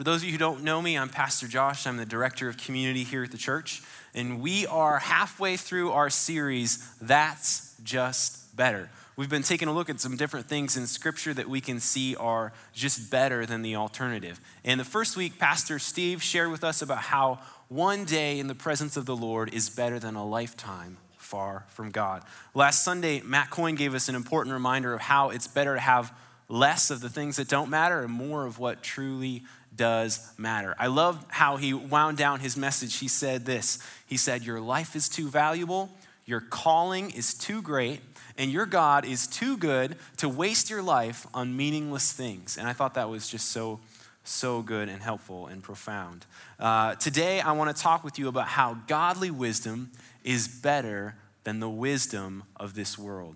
For 0.00 0.04
those 0.04 0.22
of 0.22 0.24
you 0.24 0.32
who 0.32 0.38
don't 0.38 0.64
know 0.64 0.80
me, 0.80 0.96
I'm 0.96 1.10
Pastor 1.10 1.46
Josh. 1.46 1.86
I'm 1.86 1.98
the 1.98 2.06
director 2.06 2.48
of 2.48 2.56
community 2.56 3.04
here 3.04 3.22
at 3.22 3.32
the 3.32 3.36
church. 3.36 3.82
And 4.14 4.40
we 4.40 4.66
are 4.66 4.98
halfway 4.98 5.58
through 5.58 5.92
our 5.92 6.08
series, 6.08 6.90
That's 7.02 7.76
Just 7.84 8.56
Better. 8.56 8.88
We've 9.16 9.28
been 9.28 9.42
taking 9.42 9.68
a 9.68 9.74
look 9.74 9.90
at 9.90 10.00
some 10.00 10.16
different 10.16 10.48
things 10.48 10.78
in 10.78 10.86
Scripture 10.86 11.34
that 11.34 11.50
we 11.50 11.60
can 11.60 11.80
see 11.80 12.16
are 12.16 12.54
just 12.72 13.10
better 13.10 13.44
than 13.44 13.60
the 13.60 13.76
alternative. 13.76 14.40
And 14.64 14.80
the 14.80 14.86
first 14.86 15.18
week, 15.18 15.38
Pastor 15.38 15.78
Steve 15.78 16.22
shared 16.22 16.50
with 16.50 16.64
us 16.64 16.80
about 16.80 17.02
how 17.02 17.40
one 17.68 18.06
day 18.06 18.38
in 18.38 18.46
the 18.46 18.54
presence 18.54 18.96
of 18.96 19.04
the 19.04 19.14
Lord 19.14 19.52
is 19.52 19.68
better 19.68 19.98
than 19.98 20.14
a 20.14 20.26
lifetime 20.26 20.96
far 21.18 21.66
from 21.68 21.90
God. 21.90 22.22
Last 22.54 22.84
Sunday, 22.84 23.20
Matt 23.20 23.50
Coyne 23.50 23.74
gave 23.74 23.94
us 23.94 24.08
an 24.08 24.14
important 24.14 24.54
reminder 24.54 24.94
of 24.94 25.02
how 25.02 25.28
it's 25.28 25.46
better 25.46 25.74
to 25.74 25.80
have 25.80 26.10
less 26.48 26.90
of 26.90 27.00
the 27.00 27.08
things 27.08 27.36
that 27.36 27.48
don't 27.48 27.70
matter 27.70 28.02
and 28.02 28.10
more 28.10 28.44
of 28.44 28.58
what 28.58 28.82
truly 28.82 29.44
does 29.80 30.30
matter. 30.36 30.74
I 30.78 30.88
love 30.88 31.24
how 31.28 31.56
he 31.56 31.72
wound 31.72 32.18
down 32.18 32.40
his 32.40 32.54
message. 32.54 32.98
He 32.98 33.08
said 33.08 33.46
this 33.46 33.78
He 34.06 34.18
said, 34.18 34.42
Your 34.42 34.60
life 34.60 34.94
is 34.94 35.08
too 35.08 35.30
valuable, 35.30 35.88
your 36.26 36.42
calling 36.42 37.10
is 37.10 37.32
too 37.32 37.62
great, 37.62 38.00
and 38.36 38.52
your 38.52 38.66
God 38.66 39.06
is 39.06 39.26
too 39.26 39.56
good 39.56 39.96
to 40.18 40.28
waste 40.28 40.68
your 40.68 40.82
life 40.82 41.26
on 41.32 41.56
meaningless 41.56 42.12
things. 42.12 42.58
And 42.58 42.68
I 42.68 42.74
thought 42.74 42.92
that 42.92 43.08
was 43.08 43.26
just 43.26 43.48
so, 43.52 43.80
so 44.22 44.60
good 44.60 44.90
and 44.90 45.00
helpful 45.00 45.46
and 45.46 45.62
profound. 45.62 46.26
Uh, 46.58 46.94
today, 46.96 47.40
I 47.40 47.52
want 47.52 47.74
to 47.74 47.82
talk 47.82 48.04
with 48.04 48.18
you 48.18 48.28
about 48.28 48.48
how 48.48 48.74
godly 48.86 49.30
wisdom 49.30 49.92
is 50.24 50.46
better 50.46 51.14
than 51.44 51.58
the 51.58 51.70
wisdom 51.70 52.42
of 52.54 52.74
this 52.74 52.98
world. 52.98 53.34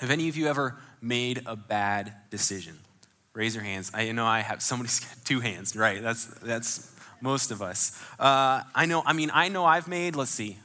Have 0.00 0.10
any 0.10 0.28
of 0.28 0.36
you 0.36 0.48
ever 0.48 0.76
made 1.00 1.40
a 1.46 1.56
bad 1.56 2.12
decision? 2.28 2.76
Raise 3.36 3.54
your 3.54 3.64
hands. 3.64 3.90
I 3.92 4.10
know 4.12 4.24
I 4.24 4.40
have 4.40 4.62
somebody's 4.62 4.98
got 5.00 5.24
two 5.26 5.40
hands, 5.40 5.76
right? 5.76 6.00
That's 6.02 6.24
that's 6.40 6.90
most 7.20 7.50
of 7.50 7.60
us. 7.60 8.02
Uh, 8.18 8.62
I 8.74 8.86
know. 8.86 9.02
I 9.04 9.12
mean, 9.12 9.30
I 9.30 9.48
know 9.50 9.66
I've 9.66 9.88
made. 9.88 10.16
Let's 10.16 10.30
see, 10.30 10.56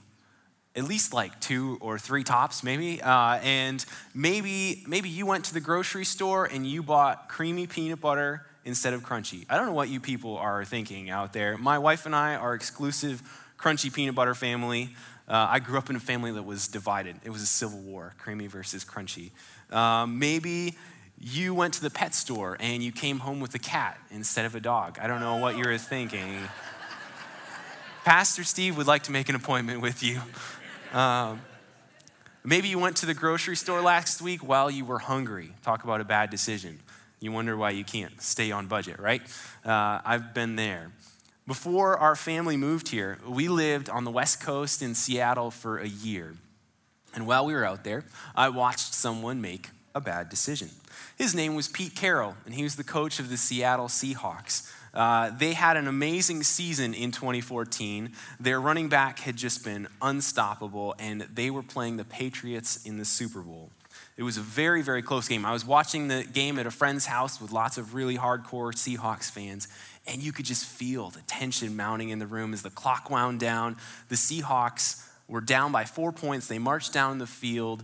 at 0.74 0.86
least 0.86 1.14
like 1.14 1.42
two 1.42 1.78
or 1.82 2.00
three 2.00 2.24
tops, 2.24 2.64
maybe. 2.64 3.02
Uh, 3.02 3.40
and 3.44 3.86
maybe 4.16 4.86
maybe 4.88 5.10
you 5.10 5.26
went 5.26 5.44
to 5.46 5.54
the 5.54 5.60
grocery 5.60 6.06
store 6.06 6.46
and 6.46 6.66
you 6.66 6.82
bought 6.82 7.28
creamy 7.28 7.68
peanut 7.68 8.00
butter 8.00 8.46
instead 8.64 8.94
of 8.94 9.02
crunchy. 9.04 9.46
I 9.50 9.58
don't 9.58 9.66
know 9.66 9.74
what 9.74 9.90
you 9.90 10.00
people 10.00 10.38
are 10.38 10.64
thinking 10.64 11.10
out 11.10 11.34
there. 11.34 11.58
My 11.58 11.78
wife 11.78 12.06
and 12.06 12.16
I 12.16 12.36
are 12.36 12.54
exclusive 12.54 13.22
crunchy 13.58 13.94
peanut 13.94 14.16
butter 14.16 14.34
family. 14.34 14.96
Uh, 15.28 15.48
I 15.50 15.60
grew 15.60 15.78
up 15.78 15.90
in 15.90 15.98
a 15.98 16.00
family 16.00 16.32
that 16.32 16.44
was 16.44 16.70
divided. 16.70 17.18
It 17.26 17.32
was 17.32 17.42
a 17.42 17.48
civil 17.48 17.80
war, 17.80 18.14
creamy 18.18 18.48
versus 18.48 18.86
crunchy. 18.86 19.32
Um, 19.72 20.20
maybe 20.20 20.78
you 21.22 21.54
went 21.54 21.76
to 21.76 21.82
the 21.82 21.92
pet 21.92 22.16
store 22.16 22.58
and 22.60 22.82
you 22.82 22.92
came 22.92 23.20
home 23.20 23.40
with 23.40 23.54
a 23.54 23.60
cat 23.60 24.00
instead 24.10 24.46
of 24.46 24.56
a 24.56 24.60
dog. 24.60 24.98
I 25.00 25.08
don't 25.08 25.20
know 25.20 25.38
what 25.38 25.56
you 25.56 25.66
were 25.66 25.78
thinking. 25.78 26.40
Pastor 28.04 28.44
Steve 28.44 28.76
would 28.78 28.88
like 28.88 29.04
to 29.04 29.12
make 29.12 29.30
an 29.30 29.36
appointment 29.36 29.82
with 29.82 30.02
you. 30.02 30.20
Um, 30.98 31.42
maybe 32.44 32.68
you 32.68 32.80
went 32.80 32.98
to 32.98 33.06
the 33.06 33.14
grocery 33.14 33.56
store 33.56 33.82
last 33.82 34.22
week 34.22 34.44
while 34.44 34.72
you 34.72 34.84
were 34.84 34.98
hungry. 34.98 35.52
Talk 35.62 35.84
about 35.84 36.02
a 36.02 36.04
bad 36.04 36.32
decision. 36.32 36.80
You 37.20 37.32
wonder 37.32 37.56
why 37.56 37.70
you 37.70 37.84
can't 37.84 38.20
stay 38.20 38.52
on 38.52 38.66
budget, 38.66 39.00
right? 39.00 39.22
Uh, 39.64 40.02
I've 40.04 40.34
been 40.34 40.56
there. 40.56 40.92
Before 41.46 41.98
our 41.98 42.16
family 42.16 42.58
moved 42.58 42.90
here, 42.90 43.20
we 43.28 43.48
lived 43.48 43.90
on 43.90 44.06
the 44.06 44.12
West 44.12 44.42
Coast 44.42 44.82
in 44.82 44.96
Seattle 44.96 45.52
for 45.52 45.78
a 45.78 45.88
year. 45.88 46.34
And 47.14 47.28
while 47.28 47.46
we 47.46 47.54
were 47.54 47.66
out 47.66 47.84
there, 47.84 48.06
I 48.36 48.50
watched 48.50 48.96
someone 48.96 49.40
make 49.40 49.70
a 49.94 50.02
bad 50.02 50.30
decision. 50.30 50.70
His 51.22 51.36
name 51.36 51.54
was 51.54 51.68
Pete 51.68 51.94
Carroll, 51.94 52.36
and 52.46 52.56
he 52.56 52.64
was 52.64 52.78
the 52.78 52.84
coach 52.84 53.20
of 53.20 53.30
the 53.30 53.38
Seattle 53.38 53.90
Seahawks. 53.90 54.68
Uh, 54.92 55.30
they 55.30 55.54
had 55.54 55.78
an 55.78 55.88
amazing 55.88 56.42
season 56.42 56.96
in 56.96 57.12
2014. 57.12 58.12
Their 58.40 58.60
running 58.60 58.90
back 58.90 59.20
had 59.20 59.36
just 59.36 59.64
been 59.64 59.88
unstoppable, 60.02 60.96
and 60.98 61.22
they 61.32 61.52
were 61.52 61.62
playing 61.62 61.98
the 61.98 62.04
Patriots 62.04 62.84
in 62.88 62.98
the 62.98 63.06
Super 63.06 63.42
Bowl. 63.42 63.70
It 64.18 64.24
was 64.24 64.38
a 64.38 64.42
very, 64.42 64.82
very 64.82 65.04
close 65.04 65.28
game. 65.28 65.46
I 65.46 65.54
was 65.54 65.64
watching 65.64 66.08
the 66.08 66.24
game 66.24 66.58
at 66.58 66.66
a 66.66 66.72
friend's 66.72 67.06
house 67.06 67.40
with 67.40 67.52
lots 67.52 67.78
of 67.78 67.94
really 67.94 68.18
hardcore 68.18 68.74
Seahawks 68.74 69.30
fans, 69.30 69.68
and 70.08 70.24
you 70.24 70.32
could 70.32 70.46
just 70.46 70.66
feel 70.66 71.12
the 71.12 71.22
tension 71.28 71.76
mounting 71.76 72.10
in 72.10 72.18
the 72.18 72.26
room 72.26 72.52
as 72.52 72.64
the 72.64 72.72
clock 72.72 73.12
wound 73.12 73.40
down. 73.40 73.78
The 74.10 74.16
Seahawks 74.16 75.08
were 75.32 75.42
down 75.42 75.72
by 75.72 75.86
four 75.86 76.12
points. 76.12 76.48
They 76.48 76.60
marched 76.60 76.92
down 76.92 77.20
the 77.20 77.28
field. 77.28 77.84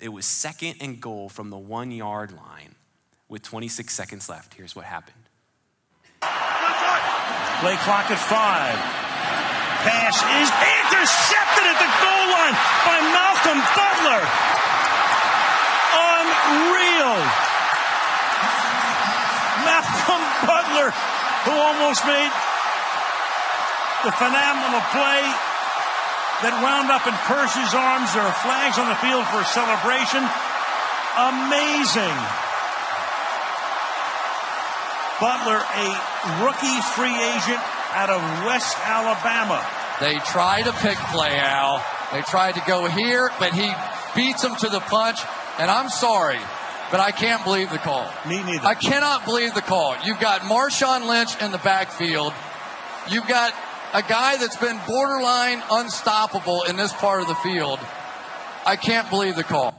It 0.00 0.08
was 0.08 0.24
second 0.24 0.76
and 0.80 1.00
goal 1.00 1.28
from 1.28 1.50
the 1.50 1.58
one 1.58 1.92
yard 1.92 2.32
line 2.32 2.74
with 3.28 3.42
26 3.42 3.92
seconds 3.92 4.28
left. 4.28 4.54
Here's 4.54 4.74
what 4.74 4.86
happened. 4.86 5.16
Play 7.60 7.76
clock 7.84 8.08
at 8.08 8.16
five. 8.16 8.80
Pass 9.84 10.16
is 10.24 10.48
intercepted 10.48 11.64
at 11.68 11.78
the 11.80 11.90
goal 12.00 12.26
line 12.32 12.56
by 12.88 12.98
Malcolm 13.12 13.60
Butler. 13.76 14.22
Unreal. 16.00 17.20
Malcolm 19.68 20.24
Butler 20.48 20.88
who 21.44 21.52
almost 21.52 22.04
made 22.04 22.32
the 24.04 24.12
phenomenal 24.16 24.80
play 24.92 25.49
that 26.42 26.56
wound 26.64 26.88
up 26.88 27.04
in 27.04 27.14
Kearse's 27.28 27.72
arms. 27.76 28.08
There 28.16 28.24
are 28.24 28.38
flags 28.40 28.80
on 28.80 28.88
the 28.88 28.96
field 29.04 29.24
for 29.28 29.44
a 29.44 29.48
celebration. 29.52 30.24
Amazing. 31.16 32.16
Butler, 35.20 35.60
a 35.60 35.88
rookie 36.40 36.80
free 36.96 37.12
agent 37.12 37.60
out 37.92 38.08
of 38.08 38.20
West 38.46 38.76
Alabama. 38.84 39.60
They 40.00 40.16
tried 40.24 40.66
a 40.66 40.72
pick 40.72 40.96
play, 41.12 41.36
Al. 41.36 41.84
They 42.12 42.22
tried 42.22 42.54
to 42.54 42.62
go 42.66 42.86
here, 42.86 43.30
but 43.38 43.52
he 43.52 43.70
beats 44.16 44.40
them 44.42 44.56
to 44.56 44.68
the 44.68 44.80
punch. 44.80 45.20
And 45.58 45.70
I'm 45.70 45.90
sorry, 45.90 46.40
but 46.90 47.00
I 47.00 47.10
can't 47.10 47.44
believe 47.44 47.70
the 47.70 47.78
call. 47.78 48.08
Me 48.26 48.42
neither. 48.42 48.66
I 48.66 48.74
cannot 48.74 49.26
believe 49.26 49.54
the 49.54 49.60
call. 49.60 49.94
You've 50.04 50.20
got 50.20 50.40
Marshawn 50.42 51.06
Lynch 51.06 51.40
in 51.42 51.52
the 51.52 51.58
backfield. 51.58 52.32
You've 53.10 53.28
got 53.28 53.52
a 53.92 54.02
guy 54.02 54.36
that's 54.36 54.56
been 54.56 54.78
borderline 54.86 55.62
unstoppable 55.70 56.62
in 56.62 56.76
this 56.76 56.92
part 56.92 57.22
of 57.22 57.28
the 57.28 57.34
field. 57.36 57.78
I 58.64 58.76
can't 58.76 59.08
believe 59.10 59.36
the 59.36 59.42
call. 59.42 59.74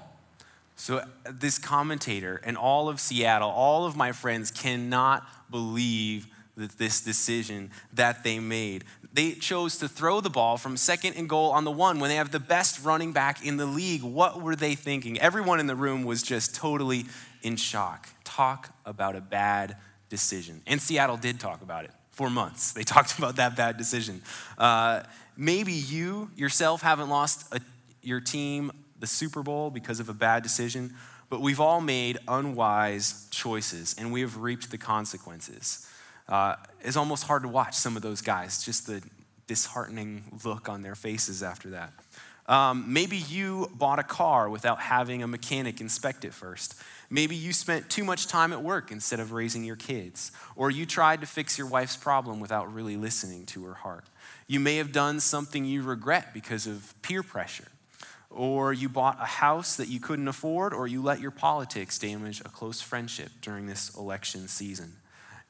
So, 0.76 0.98
uh, 0.98 1.06
this 1.32 1.58
commentator 1.58 2.42
and 2.44 2.58
all 2.58 2.90
of 2.90 3.00
Seattle, 3.00 3.50
all 3.50 3.86
of 3.86 3.96
my 3.96 4.12
friends 4.12 4.52
cannot 4.52 5.26
believe 5.50 6.28
that 6.58 6.78
this 6.78 7.02
decision 7.02 7.72
that 7.94 8.24
they 8.24 8.40
made. 8.40 8.84
They 9.14 9.34
chose 9.34 9.78
to 9.78 9.88
throw 9.88 10.20
the 10.20 10.30
ball 10.30 10.58
from 10.58 10.76
second 10.78 11.16
and 11.16 11.30
goal 11.30 11.52
on 11.52 11.64
the 11.64 11.72
one 11.72 12.00
when 12.00 12.10
they 12.10 12.16
have 12.16 12.32
the 12.32 12.40
best 12.40 12.84
running 12.84 13.14
back 13.14 13.46
in 13.46 13.58
the 13.58 13.66
league. 13.66 14.04
What 14.04 14.42
were 14.42 14.56
they 14.56 14.76
thinking? 14.76 15.20
Everyone 15.20 15.60
in 15.60 15.68
the 15.68 15.76
room 15.76 16.04
was 16.04 16.24
just 16.24 16.56
totally 16.56 17.06
in 17.44 17.56
shock. 17.56 18.10
Talk 18.24 18.74
about 18.86 19.16
a 19.16 19.22
bad 19.22 19.78
decision. 20.10 20.62
And 20.68 20.82
Seattle 20.82 21.18
did 21.18 21.40
talk 21.40 21.62
about 21.62 21.86
it 21.86 21.92
for 22.12 22.30
months. 22.30 22.72
They 22.74 22.84
talked 22.96 23.18
about 23.18 23.38
that 23.38 23.56
bad 23.56 23.78
decision. 23.78 24.22
Uh, 24.58 25.04
maybe 25.38 25.74
you 25.74 26.30
yourself 26.36 26.82
haven't 26.82 27.10
lost 27.10 27.54
a, 27.54 27.62
your 28.02 28.20
team 28.20 28.72
the 29.00 29.08
Super 29.08 29.42
Bowl 29.42 29.72
because 29.72 30.00
of 30.00 30.10
a 30.10 30.14
bad 30.14 30.44
decision, 30.44 30.94
but 31.30 31.42
we've 31.42 31.60
all 31.60 31.82
made 31.82 32.20
unwise 32.28 33.28
choices 33.32 33.96
and 33.98 34.12
we 34.12 34.22
have 34.22 34.38
reaped 34.38 34.70
the 34.70 34.78
consequences. 34.78 35.88
Uh, 36.30 36.56
it's 36.82 36.96
almost 36.96 37.26
hard 37.26 37.42
to 37.42 37.48
watch 37.48 37.74
some 37.74 37.96
of 37.96 38.04
those 38.04 38.22
guys, 38.22 38.64
just 38.64 38.88
the 38.88 39.02
disheartening 39.48 40.24
look 40.46 40.70
on 40.70 40.82
their 40.82 40.96
faces 40.96 41.44
after 41.44 41.72
that. 41.72 41.92
Um, 42.52 42.92
maybe 42.92 43.16
you 43.16 43.72
bought 43.74 44.00
a 44.00 44.04
car 44.04 44.50
without 44.50 44.82
having 44.82 45.24
a 45.24 45.28
mechanic 45.28 45.80
inspect 45.80 46.26
it 46.26 46.34
first. 46.34 46.76
Maybe 47.10 47.34
you 47.34 47.54
spent 47.54 47.90
too 47.90 48.04
much 48.04 48.28
time 48.28 48.52
at 48.52 48.62
work 48.62 48.92
instead 48.92 49.22
of 49.22 49.32
raising 49.32 49.64
your 49.64 49.78
kids. 49.78 50.34
Or 50.58 50.70
you 50.70 50.86
tried 50.86 51.22
to 51.22 51.28
fix 51.28 51.58
your 51.58 51.68
wife's 51.68 51.96
problem 51.96 52.42
without 52.42 52.74
really 52.74 52.98
listening 52.98 53.46
to 53.48 53.64
her 53.64 53.74
heart. 53.76 54.03
You 54.48 54.59
may 54.59 54.76
have 54.76 54.92
done 54.92 55.22
something 55.22 55.64
you 55.64 55.82
regret 55.82 56.34
because 56.34 56.68
of 56.68 56.94
peer 57.02 57.24
pressure. 57.24 57.70
Or 58.30 58.74
you 58.74 58.90
bought 58.90 59.18
a 59.22 59.26
house 59.26 59.78
that 59.78 59.88
you 59.88 60.02
couldn't 60.02 60.28
afford, 60.28 60.74
or 60.74 60.88
you 60.88 61.02
let 61.02 61.22
your 61.22 61.32
politics 61.32 61.97
damage 61.97 62.42
a 62.42 62.50
close 62.50 62.82
friendship 62.82 63.32
during 63.40 63.66
this 63.66 63.96
election 63.96 64.50
season. 64.50 64.97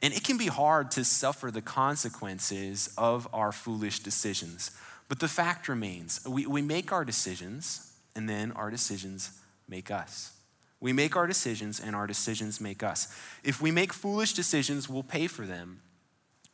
And 0.03 0.13
it 0.13 0.23
can 0.23 0.37
be 0.37 0.47
hard 0.47 0.91
to 0.91 1.03
suffer 1.03 1.49
the 1.49 1.61
consequences 1.63 2.93
of 2.95 3.27
our 3.33 3.51
foolish 3.51 3.99
decisions. 4.01 4.69
But 5.11 5.19
the 5.19 5.27
fact 5.27 5.67
remains 5.67 6.25
we, 6.25 6.45
we 6.45 6.61
make 6.61 6.93
our 6.93 7.03
decisions, 7.03 7.91
and 8.15 8.29
then 8.29 8.53
our 8.53 8.71
decisions 8.71 9.31
make 9.67 9.91
us. 9.91 10.31
We 10.79 10.93
make 10.93 11.17
our 11.17 11.27
decisions, 11.27 11.81
and 11.81 11.97
our 11.97 12.07
decisions 12.07 12.61
make 12.61 12.81
us. 12.81 13.13
If 13.43 13.61
we 13.61 13.71
make 13.71 13.91
foolish 13.91 14.31
decisions, 14.31 14.87
we'll 14.87 15.03
pay 15.03 15.27
for 15.27 15.45
them, 15.45 15.81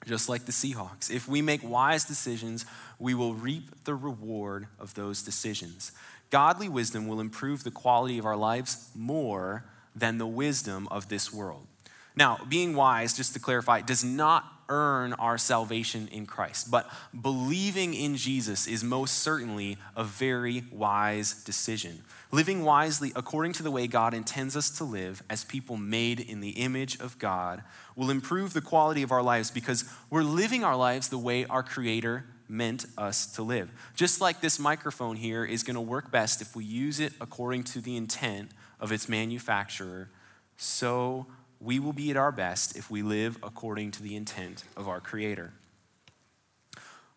just 0.07 0.27
like 0.27 0.45
the 0.45 0.51
Seahawks. 0.51 1.11
If 1.11 1.27
we 1.27 1.39
make 1.39 1.61
wise 1.63 2.03
decisions, 2.05 2.65
we 2.97 3.13
will 3.13 3.35
reap 3.35 3.83
the 3.83 3.93
reward 3.93 4.65
of 4.79 4.95
those 4.95 5.21
decisions. 5.21 5.91
Godly 6.31 6.67
wisdom 6.67 7.07
will 7.07 7.19
improve 7.19 7.63
the 7.63 7.69
quality 7.69 8.17
of 8.17 8.25
our 8.25 8.35
lives 8.35 8.89
more 8.95 9.65
than 9.95 10.17
the 10.17 10.25
wisdom 10.25 10.87
of 10.89 11.09
this 11.09 11.31
world. 11.31 11.67
Now, 12.15 12.39
being 12.49 12.73
wise, 12.73 13.15
just 13.15 13.33
to 13.33 13.39
clarify, 13.39 13.81
does 13.81 14.03
not 14.03 14.56
earn 14.69 15.13
our 15.13 15.37
salvation 15.37 16.07
in 16.11 16.25
Christ. 16.25 16.69
But 16.69 16.89
believing 17.19 17.93
in 17.93 18.15
Jesus 18.15 18.67
is 18.67 18.83
most 18.83 19.19
certainly 19.19 19.77
a 19.95 20.03
very 20.03 20.63
wise 20.71 21.43
decision. 21.43 22.03
Living 22.31 22.63
wisely 22.63 23.11
according 23.15 23.53
to 23.53 23.63
the 23.63 23.71
way 23.71 23.87
God 23.87 24.13
intends 24.13 24.57
us 24.57 24.69
to 24.77 24.83
live 24.83 25.23
as 25.29 25.43
people 25.43 25.77
made 25.77 26.19
in 26.19 26.41
the 26.41 26.51
image 26.51 26.99
of 26.99 27.17
God 27.19 27.63
will 27.95 28.09
improve 28.09 28.53
the 28.53 28.61
quality 28.61 29.03
of 29.03 29.11
our 29.11 29.23
lives 29.23 29.49
because 29.49 29.85
we're 30.09 30.23
living 30.23 30.63
our 30.63 30.75
lives 30.75 31.09
the 31.09 31.17
way 31.17 31.45
our 31.45 31.63
Creator 31.63 32.25
meant 32.49 32.85
us 32.97 33.27
to 33.33 33.43
live. 33.43 33.69
Just 33.95 34.21
like 34.21 34.41
this 34.41 34.59
microphone 34.59 35.15
here 35.15 35.43
is 35.43 35.63
going 35.63 35.75
to 35.75 35.81
work 35.81 36.11
best 36.11 36.41
if 36.41 36.55
we 36.55 36.63
use 36.63 36.99
it 36.99 37.13
according 37.19 37.63
to 37.63 37.81
the 37.81 37.97
intent 37.97 38.51
of 38.79 38.91
its 38.91 39.09
manufacturer, 39.09 40.09
so 40.57 41.27
we 41.59 41.79
will 41.79 41.93
be 41.93 42.11
at 42.11 42.17
our 42.17 42.31
best 42.31 42.77
if 42.77 42.89
we 42.89 43.01
live 43.01 43.37
according 43.43 43.91
to 43.91 44.03
the 44.03 44.15
intent 44.15 44.63
of 44.75 44.87
our 44.87 44.99
Creator. 44.99 45.53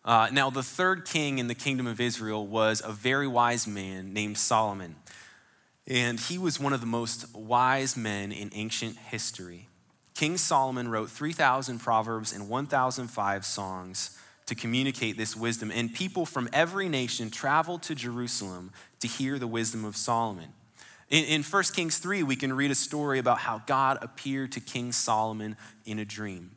Uh, 0.05 0.29
now, 0.33 0.49
the 0.49 0.63
third 0.63 1.05
king 1.05 1.39
in 1.39 1.47
the 1.47 1.55
kingdom 1.55 1.87
of 1.87 2.01
Israel 2.01 2.47
was 2.47 2.83
a 2.85 2.93
very 2.93 3.29
wise 3.29 3.67
man 3.67 4.13
named 4.13 4.39
Solomon. 4.39 4.97
And 5.87 6.19
he 6.19 6.39
was 6.39 6.59
one 6.59 6.73
of 6.73 6.81
the 6.81 6.87
most 6.87 7.35
wise 7.35 7.97
men 7.97 8.33
in 8.33 8.51
ancient 8.55 8.97
history. 8.97 9.69
King 10.15 10.37
Solomon 10.37 10.89
wrote 10.89 11.11
3,000 11.11 11.79
proverbs 11.79 12.33
and 12.33 12.49
1,005 12.49 13.45
songs 13.45 14.19
to 14.47 14.55
communicate 14.55 15.17
this 15.17 15.37
wisdom. 15.37 15.71
And 15.71 15.95
people 15.95 16.27
from 16.27 16.49
every 16.53 16.89
nation 16.89 17.31
traveled 17.31 17.83
to 17.85 17.95
Jerusalem 17.95 18.73
to 19.01 19.09
hear 19.09 19.39
the 19.39 19.47
wisdom 19.47 19.85
of 19.85 19.97
Solomon. 19.97 20.49
In, 21.11 21.25
in 21.25 21.43
1 21.43 21.63
Kings 21.75 21.99
3, 21.99 22.23
we 22.23 22.37
can 22.37 22.53
read 22.53 22.71
a 22.71 22.77
story 22.77 23.19
about 23.19 23.39
how 23.39 23.63
God 23.67 23.99
appeared 24.01 24.53
to 24.53 24.61
King 24.61 24.93
Solomon 24.93 25.57
in 25.85 25.99
a 25.99 26.05
dream. 26.05 26.53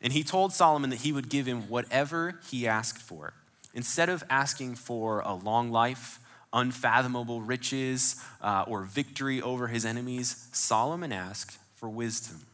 And 0.00 0.12
he 0.12 0.22
told 0.22 0.52
Solomon 0.52 0.90
that 0.90 1.00
he 1.00 1.12
would 1.12 1.28
give 1.28 1.46
him 1.46 1.68
whatever 1.68 2.38
he 2.48 2.68
asked 2.68 3.02
for. 3.02 3.34
Instead 3.74 4.08
of 4.08 4.22
asking 4.30 4.76
for 4.76 5.20
a 5.20 5.34
long 5.34 5.72
life, 5.72 6.20
unfathomable 6.52 7.42
riches, 7.42 8.16
uh, 8.40 8.64
or 8.68 8.82
victory 8.82 9.42
over 9.42 9.66
his 9.66 9.84
enemies, 9.84 10.48
Solomon 10.52 11.12
asked 11.12 11.58
for 11.74 11.88
wisdom. 11.88 12.46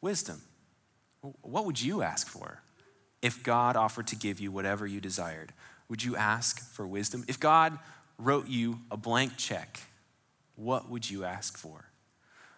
Wisdom. 0.00 0.40
What 1.42 1.66
would 1.66 1.82
you 1.82 2.02
ask 2.02 2.28
for 2.28 2.62
if 3.20 3.42
God 3.42 3.74
offered 3.74 4.06
to 4.08 4.16
give 4.16 4.38
you 4.38 4.52
whatever 4.52 4.86
you 4.86 5.00
desired? 5.00 5.52
Would 5.88 6.04
you 6.04 6.16
ask 6.16 6.60
for 6.72 6.86
wisdom? 6.86 7.24
If 7.26 7.40
God 7.40 7.78
wrote 8.18 8.48
you 8.48 8.78
a 8.90 8.96
blank 8.96 9.36
check, 9.36 9.80
what 10.56 10.90
would 10.90 11.08
you 11.08 11.24
ask 11.24 11.56
for? 11.56 11.86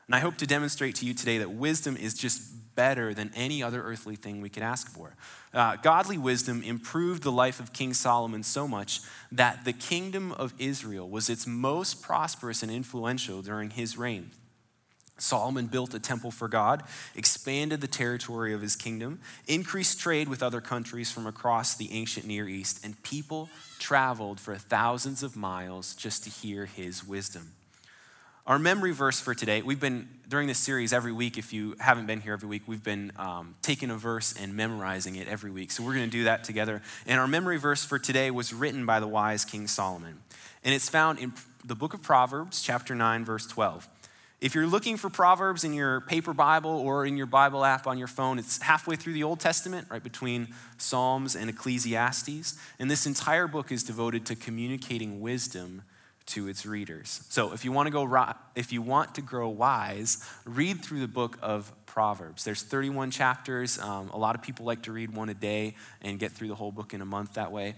And 0.06 0.14
I 0.14 0.20
hope 0.20 0.38
to 0.38 0.46
demonstrate 0.46 0.94
to 0.96 1.06
you 1.06 1.12
today 1.12 1.38
that 1.38 1.50
wisdom 1.50 1.94
is 1.94 2.14
just 2.14 2.74
better 2.74 3.12
than 3.12 3.30
any 3.34 3.62
other 3.62 3.82
earthly 3.82 4.16
thing 4.16 4.40
we 4.40 4.48
could 4.48 4.62
ask 4.62 4.88
for. 4.88 5.14
Uh, 5.52 5.76
godly 5.76 6.16
wisdom 6.16 6.62
improved 6.62 7.22
the 7.22 7.32
life 7.32 7.60
of 7.60 7.74
King 7.74 7.92
Solomon 7.92 8.42
so 8.42 8.66
much 8.66 9.00
that 9.30 9.66
the 9.66 9.72
kingdom 9.74 10.32
of 10.32 10.54
Israel 10.58 11.08
was 11.10 11.28
its 11.28 11.46
most 11.46 12.02
prosperous 12.02 12.62
and 12.62 12.72
influential 12.72 13.42
during 13.42 13.70
his 13.70 13.98
reign. 13.98 14.30
Solomon 15.18 15.66
built 15.66 15.92
a 15.94 15.98
temple 15.98 16.30
for 16.30 16.48
God, 16.48 16.84
expanded 17.14 17.80
the 17.80 17.88
territory 17.88 18.54
of 18.54 18.62
his 18.62 18.76
kingdom, 18.76 19.20
increased 19.46 20.00
trade 20.00 20.28
with 20.28 20.42
other 20.42 20.60
countries 20.60 21.10
from 21.10 21.26
across 21.26 21.76
the 21.76 21.92
ancient 21.92 22.26
Near 22.26 22.48
East, 22.48 22.84
and 22.84 23.02
people 23.02 23.50
traveled 23.78 24.40
for 24.40 24.54
thousands 24.56 25.22
of 25.22 25.36
miles 25.36 25.94
just 25.94 26.24
to 26.24 26.30
hear 26.30 26.66
his 26.66 27.06
wisdom. 27.06 27.52
Our 28.48 28.58
memory 28.58 28.92
verse 28.92 29.20
for 29.20 29.34
today, 29.34 29.60
we've 29.60 29.78
been, 29.78 30.08
during 30.26 30.48
this 30.48 30.58
series 30.58 30.94
every 30.94 31.12
week, 31.12 31.36
if 31.36 31.52
you 31.52 31.76
haven't 31.78 32.06
been 32.06 32.22
here 32.22 32.32
every 32.32 32.48
week, 32.48 32.62
we've 32.66 32.82
been 32.82 33.12
um, 33.18 33.54
taking 33.60 33.90
a 33.90 33.96
verse 33.98 34.32
and 34.40 34.54
memorizing 34.54 35.16
it 35.16 35.28
every 35.28 35.50
week. 35.50 35.70
So 35.70 35.82
we're 35.82 35.92
going 35.92 36.06
to 36.06 36.10
do 36.10 36.24
that 36.24 36.44
together. 36.44 36.80
And 37.06 37.20
our 37.20 37.28
memory 37.28 37.58
verse 37.58 37.84
for 37.84 37.98
today 37.98 38.30
was 38.30 38.54
written 38.54 38.86
by 38.86 39.00
the 39.00 39.06
wise 39.06 39.44
King 39.44 39.66
Solomon. 39.66 40.20
And 40.64 40.74
it's 40.74 40.88
found 40.88 41.18
in 41.18 41.34
the 41.62 41.74
book 41.74 41.92
of 41.92 42.00
Proverbs, 42.00 42.62
chapter 42.62 42.94
9, 42.94 43.22
verse 43.22 43.46
12. 43.46 43.86
If 44.40 44.54
you're 44.54 44.66
looking 44.66 44.96
for 44.96 45.10
Proverbs 45.10 45.62
in 45.62 45.74
your 45.74 46.00
paper 46.00 46.32
Bible 46.32 46.70
or 46.70 47.04
in 47.04 47.18
your 47.18 47.26
Bible 47.26 47.66
app 47.66 47.86
on 47.86 47.98
your 47.98 48.08
phone, 48.08 48.38
it's 48.38 48.62
halfway 48.62 48.96
through 48.96 49.12
the 49.12 49.24
Old 49.24 49.40
Testament, 49.40 49.88
right 49.90 50.02
between 50.02 50.54
Psalms 50.78 51.36
and 51.36 51.50
Ecclesiastes. 51.50 52.58
And 52.78 52.90
this 52.90 53.04
entire 53.04 53.46
book 53.46 53.70
is 53.70 53.82
devoted 53.82 54.24
to 54.24 54.34
communicating 54.34 55.20
wisdom 55.20 55.82
to 56.28 56.48
its 56.48 56.66
readers. 56.66 57.22
So 57.30 57.52
if 57.52 57.64
you 57.64 57.72
want 57.72 57.86
to 57.86 57.90
go 57.90 58.34
if 58.54 58.72
you 58.72 58.82
want 58.82 59.14
to 59.16 59.22
grow 59.22 59.48
wise, 59.48 60.24
read 60.44 60.84
through 60.84 61.00
the 61.00 61.08
book 61.08 61.38
of 61.42 61.72
Proverbs. 61.86 62.44
There's 62.44 62.62
31 62.62 63.10
chapters. 63.10 63.78
Um, 63.78 64.10
a 64.10 64.18
lot 64.18 64.34
of 64.34 64.42
people 64.42 64.66
like 64.66 64.82
to 64.82 64.92
read 64.92 65.14
one 65.14 65.28
a 65.28 65.34
day 65.34 65.74
and 66.02 66.18
get 66.18 66.32
through 66.32 66.48
the 66.48 66.54
whole 66.54 66.72
book 66.72 66.94
in 66.94 67.00
a 67.00 67.06
month 67.06 67.34
that 67.34 67.50
way. 67.50 67.74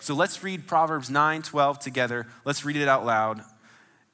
So 0.00 0.14
let's 0.14 0.42
read 0.42 0.66
Proverbs 0.66 1.08
9, 1.08 1.42
12 1.42 1.78
together. 1.78 2.26
Let's 2.44 2.64
read 2.64 2.76
it 2.76 2.88
out 2.88 3.06
loud. 3.06 3.40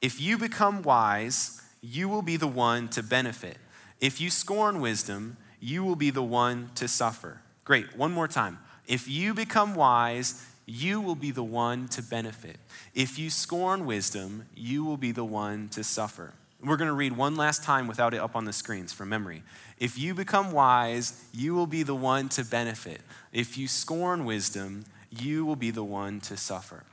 If 0.01 0.21
you 0.21 0.37
become 0.37 0.81
wise, 0.83 1.61
you 1.81 2.07
will 2.07 2.21
be 2.21 2.37
the 2.37 2.47
one 2.47 2.87
to 2.89 3.03
benefit. 3.03 3.57
If 3.99 4.21
you 4.21 4.29
scorn 4.29 4.79
wisdom, 4.79 5.37
you 5.59 5.83
will 5.83 5.95
be 5.95 6.09
the 6.09 6.23
one 6.23 6.71
to 6.75 6.87
suffer. 6.87 7.41
Great. 7.65 7.95
One 7.97 8.11
more 8.11 8.27
time. 8.27 8.59
If 8.87 9.07
you 9.07 9.33
become 9.33 9.75
wise, 9.75 10.45
you 10.71 11.01
will 11.01 11.15
be 11.15 11.31
the 11.31 11.43
one 11.43 11.89
to 11.89 12.01
benefit. 12.01 12.55
If 12.95 13.19
you 13.19 13.29
scorn 13.29 13.85
wisdom, 13.85 14.45
you 14.55 14.85
will 14.85 14.95
be 14.95 15.11
the 15.11 15.25
one 15.25 15.67
to 15.69 15.83
suffer. 15.83 16.33
We're 16.63 16.77
going 16.77 16.87
to 16.87 16.93
read 16.93 17.17
one 17.17 17.35
last 17.35 17.63
time 17.63 17.87
without 17.87 18.13
it 18.13 18.21
up 18.21 18.37
on 18.37 18.45
the 18.45 18.53
screens 18.53 18.93
from 18.93 19.09
memory. 19.09 19.43
If 19.79 19.97
you 19.97 20.13
become 20.13 20.53
wise, 20.53 21.25
you 21.33 21.53
will 21.55 21.67
be 21.67 21.83
the 21.83 21.95
one 21.95 22.29
to 22.29 22.45
benefit. 22.45 23.01
If 23.33 23.57
you 23.57 23.67
scorn 23.67 24.23
wisdom, 24.23 24.85
you 25.09 25.43
will 25.45 25.57
be 25.57 25.71
the 25.71 25.83
one 25.83 26.21
to 26.21 26.37
suffer. 26.37 26.83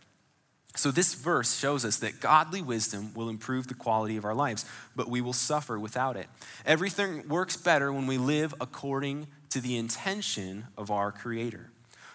So, 0.74 0.90
this 0.90 1.14
verse 1.14 1.56
shows 1.56 1.84
us 1.84 1.98
that 1.98 2.20
godly 2.20 2.62
wisdom 2.62 3.12
will 3.14 3.28
improve 3.28 3.68
the 3.68 3.74
quality 3.74 4.16
of 4.16 4.24
our 4.24 4.34
lives, 4.34 4.64
but 4.96 5.08
we 5.08 5.20
will 5.20 5.32
suffer 5.32 5.78
without 5.78 6.16
it. 6.16 6.26
Everything 6.66 7.28
works 7.28 7.56
better 7.56 7.92
when 7.92 8.06
we 8.06 8.18
live 8.18 8.54
according 8.60 9.28
to 9.50 9.60
the 9.60 9.76
intention 9.76 10.66
of 10.76 10.90
our 10.90 11.10
Creator. 11.10 11.70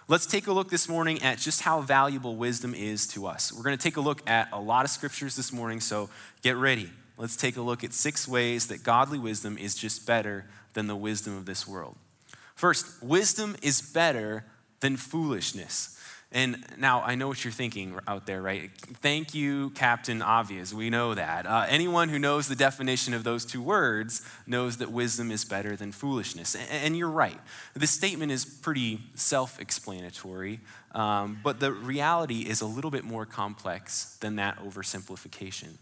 Let's 0.10 0.26
take 0.26 0.48
a 0.48 0.52
look 0.52 0.70
this 0.70 0.90
morning 0.90 1.22
at 1.24 1.38
just 1.38 1.62
how 1.62 1.80
valuable 1.80 2.36
wisdom 2.36 2.76
is 2.76 3.08
to 3.08 3.26
us. 3.26 3.54
We're 3.54 3.64
going 3.64 3.78
to 3.78 3.82
take 3.82 3.96
a 3.96 4.02
look 4.02 4.22
at 4.30 4.50
a 4.52 4.60
lot 4.60 4.84
of 4.84 4.92
scriptures 4.92 5.38
this 5.38 5.54
morning, 5.54 5.80
so 5.80 6.10
get 6.42 6.58
ready. 6.58 6.90
Let's 7.18 7.38
take 7.38 7.56
a 7.56 7.62
look 7.62 7.86
at 7.86 7.94
six 7.94 8.28
ways 8.28 8.68
that 8.68 8.84
godly 8.84 9.18
wisdom 9.18 9.58
is 9.58 9.76
just 9.76 10.06
better 10.06 10.44
than 10.74 10.88
the 10.88 10.96
wisdom 10.96 11.38
of 11.38 11.46
this 11.46 11.66
world. 11.66 11.96
First, 12.54 13.02
wisdom 13.02 13.56
is 13.62 13.82
better 13.82 14.44
than 14.82 14.98
foolishness. 14.98 15.98
And 16.34 16.66
now 16.80 17.04
I 17.04 17.14
know 17.14 17.28
what 17.28 17.46
you're 17.46 17.54
thinking 17.54 17.96
out 18.08 18.26
there, 18.26 18.42
right? 18.42 18.72
Thank 19.02 19.36
you, 19.36 19.70
Captain 19.72 20.24
Obvious. 20.24 20.74
We 20.74 20.90
know 20.90 21.14
that. 21.14 21.46
Uh, 21.46 21.68
anyone 21.70 22.10
who 22.10 22.18
knows 22.18 22.48
the 22.48 22.56
definition 22.56 23.14
of 23.14 23.24
those 23.24 23.46
two 23.46 23.62
words 23.62 24.28
knows 24.48 24.78
that 24.78 24.92
wisdom 24.92 25.30
is 25.30 25.46
better 25.46 25.76
than 25.76 25.92
foolishness. 25.92 26.56
And, 26.56 26.68
and 26.72 26.98
you're 26.98 27.12
right. 27.12 27.40
This 27.76 27.92
statement 27.92 28.32
is 28.32 28.46
pretty 28.46 29.02
self 29.14 29.62
explanatory, 29.62 30.60
um, 30.94 31.40
but 31.44 31.60
the 31.60 31.72
reality 31.72 32.42
is 32.42 32.62
a 32.62 32.68
little 32.68 32.92
bit 32.92 33.04
more 33.04 33.28
complex 33.28 34.18
than 34.20 34.38
that 34.38 34.58
oversimplification. 34.58 35.78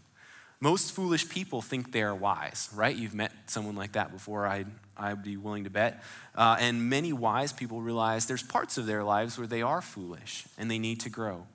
Most 0.62 0.92
foolish 0.92 1.28
people 1.28 1.60
think 1.60 1.90
they 1.90 2.02
are 2.02 2.14
wise, 2.14 2.68
right? 2.72 2.94
You've 2.94 3.14
met 3.16 3.32
someone 3.46 3.74
like 3.74 3.92
that 3.92 4.12
before, 4.12 4.46
I'd, 4.46 4.68
I'd 4.96 5.24
be 5.24 5.36
willing 5.36 5.64
to 5.64 5.70
bet. 5.70 6.04
Uh, 6.36 6.56
and 6.60 6.88
many 6.88 7.12
wise 7.12 7.52
people 7.52 7.80
realize 7.80 8.26
there's 8.26 8.44
parts 8.44 8.78
of 8.78 8.86
their 8.86 9.02
lives 9.02 9.36
where 9.36 9.48
they 9.48 9.60
are 9.60 9.82
foolish 9.82 10.44
and 10.56 10.70
they 10.70 10.78
need 10.78 11.00
to 11.00 11.10
grow. 11.10 11.48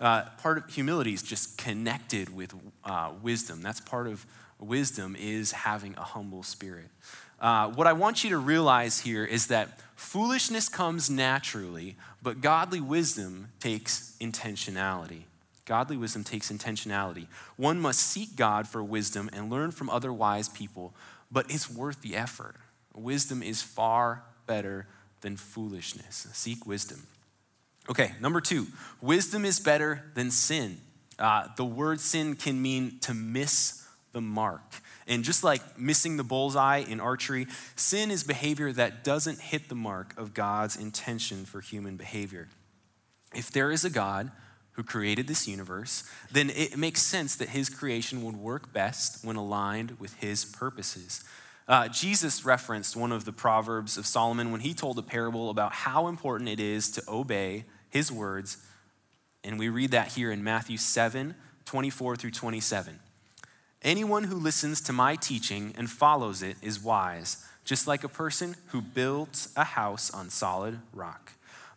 Uh, 0.00 0.22
part 0.38 0.56
of 0.56 0.70
humility 0.70 1.12
is 1.12 1.22
just 1.22 1.58
connected 1.58 2.34
with 2.34 2.54
uh, 2.86 3.10
wisdom. 3.20 3.60
That's 3.60 3.80
part 3.80 4.06
of 4.06 4.24
wisdom 4.58 5.14
is 5.14 5.52
having 5.52 5.94
a 5.98 6.02
humble 6.02 6.42
spirit. 6.42 6.88
Uh, 7.42 7.68
what 7.68 7.86
I 7.86 7.92
want 7.92 8.24
you 8.24 8.30
to 8.30 8.38
realize 8.38 9.00
here 9.00 9.26
is 9.26 9.48
that 9.48 9.78
foolishness 9.94 10.70
comes 10.70 11.10
naturally, 11.10 11.96
but 12.22 12.40
godly 12.40 12.80
wisdom 12.80 13.48
takes 13.60 14.16
intentionality. 14.22 15.24
Godly 15.64 15.96
wisdom 15.96 16.24
takes 16.24 16.52
intentionality. 16.52 17.26
One 17.56 17.80
must 17.80 18.00
seek 18.00 18.36
God 18.36 18.68
for 18.68 18.84
wisdom 18.84 19.30
and 19.32 19.50
learn 19.50 19.70
from 19.70 19.88
other 19.88 20.12
wise 20.12 20.48
people, 20.48 20.94
but 21.30 21.50
it's 21.50 21.70
worth 21.70 22.02
the 22.02 22.16
effort. 22.16 22.56
Wisdom 22.94 23.42
is 23.42 23.62
far 23.62 24.24
better 24.46 24.86
than 25.22 25.36
foolishness. 25.36 26.28
Seek 26.32 26.66
wisdom. 26.66 27.06
Okay, 27.88 28.12
number 28.20 28.40
two, 28.40 28.66
wisdom 29.00 29.44
is 29.44 29.58
better 29.58 30.04
than 30.14 30.30
sin. 30.30 30.78
Uh, 31.18 31.48
the 31.56 31.64
word 31.64 32.00
sin 32.00 32.34
can 32.34 32.60
mean 32.60 32.98
to 33.00 33.14
miss 33.14 33.86
the 34.12 34.20
mark. 34.20 34.62
And 35.06 35.22
just 35.22 35.44
like 35.44 35.78
missing 35.78 36.16
the 36.16 36.24
bullseye 36.24 36.78
in 36.78 37.00
archery, 37.00 37.46
sin 37.76 38.10
is 38.10 38.24
behavior 38.24 38.72
that 38.72 39.04
doesn't 39.04 39.38
hit 39.38 39.68
the 39.68 39.74
mark 39.74 40.16
of 40.16 40.32
God's 40.32 40.76
intention 40.76 41.44
for 41.44 41.60
human 41.60 41.96
behavior. 41.96 42.48
If 43.34 43.50
there 43.50 43.70
is 43.70 43.84
a 43.84 43.90
God, 43.90 44.30
who 44.74 44.82
created 44.82 45.26
this 45.26 45.48
universe, 45.48 46.04
then 46.30 46.50
it 46.50 46.76
makes 46.76 47.02
sense 47.02 47.36
that 47.36 47.50
his 47.50 47.68
creation 47.68 48.22
would 48.24 48.36
work 48.36 48.72
best 48.72 49.24
when 49.24 49.36
aligned 49.36 49.98
with 49.98 50.14
his 50.14 50.44
purposes. 50.44 51.24
Uh, 51.66 51.88
Jesus 51.88 52.44
referenced 52.44 52.94
one 52.94 53.12
of 53.12 53.24
the 53.24 53.32
Proverbs 53.32 53.96
of 53.96 54.06
Solomon 54.06 54.50
when 54.50 54.60
he 54.60 54.74
told 54.74 54.98
a 54.98 55.02
parable 55.02 55.48
about 55.48 55.72
how 55.72 56.08
important 56.08 56.48
it 56.48 56.60
is 56.60 56.90
to 56.90 57.02
obey 57.08 57.64
his 57.88 58.12
words. 58.12 58.58
And 59.42 59.58
we 59.58 59.68
read 59.68 59.92
that 59.92 60.12
here 60.12 60.30
in 60.30 60.44
Matthew 60.44 60.76
7 60.76 61.34
24 61.64 62.16
through 62.16 62.30
27. 62.30 62.98
Anyone 63.80 64.24
who 64.24 64.36
listens 64.36 64.82
to 64.82 64.92
my 64.92 65.16
teaching 65.16 65.74
and 65.78 65.90
follows 65.90 66.42
it 66.42 66.56
is 66.60 66.82
wise, 66.82 67.42
just 67.64 67.86
like 67.86 68.04
a 68.04 68.08
person 68.08 68.56
who 68.68 68.82
builds 68.82 69.48
a 69.56 69.64
house 69.64 70.10
on 70.10 70.28
solid 70.28 70.80
rock. 70.92 71.32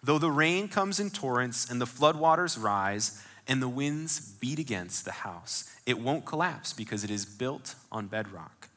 Though 0.07 0.17
the 0.17 0.31
rain 0.31 0.69
comes 0.69 1.01
in 1.01 1.09
torrents 1.09 1.69
and 1.69 1.81
the 1.81 1.85
floodwaters 1.85 2.57
rise 2.57 3.21
and 3.45 3.61
the 3.61 3.67
winds 3.67 4.21
beat 4.21 4.57
against 4.57 5.03
the 5.03 5.11
house, 5.11 5.69
it 5.85 5.99
won't 5.99 6.23
collapse 6.23 6.71
because 6.71 7.03
it 7.03 7.11
is 7.11 7.25
built 7.25 7.75
on 7.91 8.07
bedrock. 8.07 8.69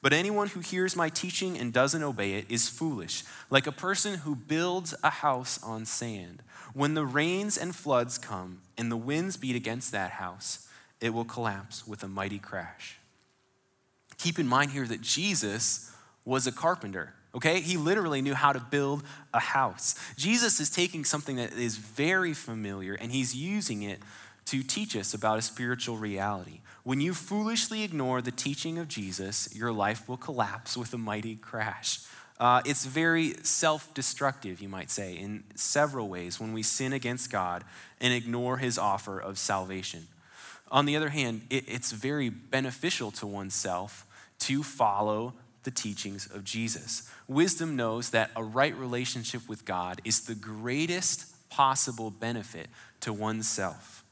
But 0.00 0.14
anyone 0.14 0.48
who 0.48 0.60
hears 0.60 0.96
my 0.96 1.10
teaching 1.10 1.58
and 1.58 1.70
doesn't 1.70 2.02
obey 2.02 2.32
it 2.32 2.46
is 2.48 2.70
foolish, 2.70 3.24
like 3.50 3.66
a 3.66 3.72
person 3.72 4.20
who 4.20 4.34
builds 4.34 4.94
a 5.04 5.10
house 5.10 5.62
on 5.62 5.84
sand. 5.84 6.42
When 6.72 6.94
the 6.94 7.04
rains 7.04 7.58
and 7.58 7.76
floods 7.76 8.16
come 8.16 8.62
and 8.78 8.90
the 8.90 8.96
winds 8.96 9.36
beat 9.36 9.56
against 9.56 9.92
that 9.92 10.12
house, 10.12 10.66
it 10.98 11.10
will 11.10 11.26
collapse 11.26 11.86
with 11.86 12.02
a 12.02 12.08
mighty 12.08 12.38
crash. 12.38 12.96
Keep 14.16 14.38
in 14.38 14.46
mind 14.46 14.70
here 14.70 14.86
that 14.86 15.02
Jesus 15.02 15.94
was 16.24 16.46
a 16.46 16.52
carpenter, 16.52 17.12
okay? 17.34 17.60
He 17.60 17.76
literally 17.76 18.22
knew 18.22 18.34
how 18.34 18.52
to 18.52 18.60
build 18.60 19.02
a 19.32 19.40
house. 19.40 19.94
Jesus 20.16 20.60
is 20.60 20.70
taking 20.70 21.04
something 21.04 21.36
that 21.36 21.52
is 21.52 21.76
very 21.76 22.34
familiar 22.34 22.94
and 22.94 23.12
he's 23.12 23.34
using 23.34 23.82
it 23.82 24.00
to 24.46 24.62
teach 24.62 24.96
us 24.96 25.14
about 25.14 25.38
a 25.38 25.42
spiritual 25.42 25.96
reality. 25.96 26.60
When 26.82 27.00
you 27.00 27.14
foolishly 27.14 27.82
ignore 27.84 28.20
the 28.20 28.32
teaching 28.32 28.78
of 28.78 28.88
Jesus, 28.88 29.54
your 29.54 29.70
life 29.70 30.08
will 30.08 30.16
collapse 30.16 30.76
with 30.76 30.92
a 30.92 30.98
mighty 30.98 31.36
crash. 31.36 32.00
Uh, 32.40 32.62
it's 32.64 32.86
very 32.86 33.34
self 33.42 33.92
destructive, 33.92 34.62
you 34.62 34.68
might 34.68 34.90
say, 34.90 35.14
in 35.14 35.44
several 35.54 36.08
ways 36.08 36.40
when 36.40 36.54
we 36.54 36.62
sin 36.62 36.94
against 36.94 37.30
God 37.30 37.64
and 38.00 38.14
ignore 38.14 38.56
his 38.56 38.78
offer 38.78 39.20
of 39.20 39.38
salvation. 39.38 40.08
On 40.72 40.86
the 40.86 40.96
other 40.96 41.10
hand, 41.10 41.42
it, 41.50 41.68
it's 41.68 41.92
very 41.92 42.30
beneficial 42.30 43.10
to 43.12 43.26
oneself 43.26 44.06
to 44.40 44.62
follow 44.62 45.34
the 45.62 45.70
teachings 45.70 46.26
of 46.32 46.44
Jesus. 46.44 47.10
Wisdom 47.28 47.76
knows 47.76 48.10
that 48.10 48.30
a 48.36 48.42
right 48.42 48.74
relationship 48.76 49.48
with 49.48 49.64
God 49.64 50.00
is 50.04 50.22
the 50.22 50.34
greatest 50.34 51.50
possible 51.50 52.10
benefit 52.10 52.68
to 53.00 53.12
oneself. 53.12 54.04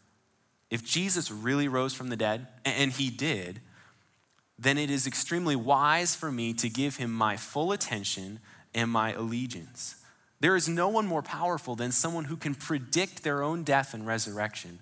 If 0.70 0.84
Jesus 0.84 1.30
really 1.30 1.68
rose 1.68 1.94
from 1.94 2.10
the 2.10 2.16
dead, 2.16 2.46
and 2.64 2.92
he 2.92 3.10
did, 3.10 3.60
then 4.58 4.76
it 4.76 4.90
is 4.90 5.06
extremely 5.06 5.56
wise 5.56 6.14
for 6.14 6.30
me 6.30 6.52
to 6.54 6.68
give 6.68 6.96
him 6.96 7.12
my 7.12 7.36
full 7.36 7.72
attention 7.72 8.40
and 8.74 8.90
my 8.90 9.12
allegiance. 9.12 9.96
There 10.40 10.56
is 10.56 10.68
no 10.68 10.88
one 10.88 11.06
more 11.06 11.22
powerful 11.22 11.74
than 11.74 11.90
someone 11.90 12.24
who 12.24 12.36
can 12.36 12.54
predict 12.54 13.22
their 13.22 13.42
own 13.42 13.62
death 13.62 13.94
and 13.94 14.06
resurrection 14.06 14.80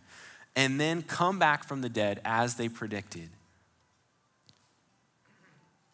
and 0.55 0.81
then 0.81 1.03
come 1.03 1.39
back 1.39 1.65
from 1.65 1.83
the 1.83 1.89
dead 1.89 2.21
as 2.25 2.57
they 2.57 2.69
predicted. 2.69 3.29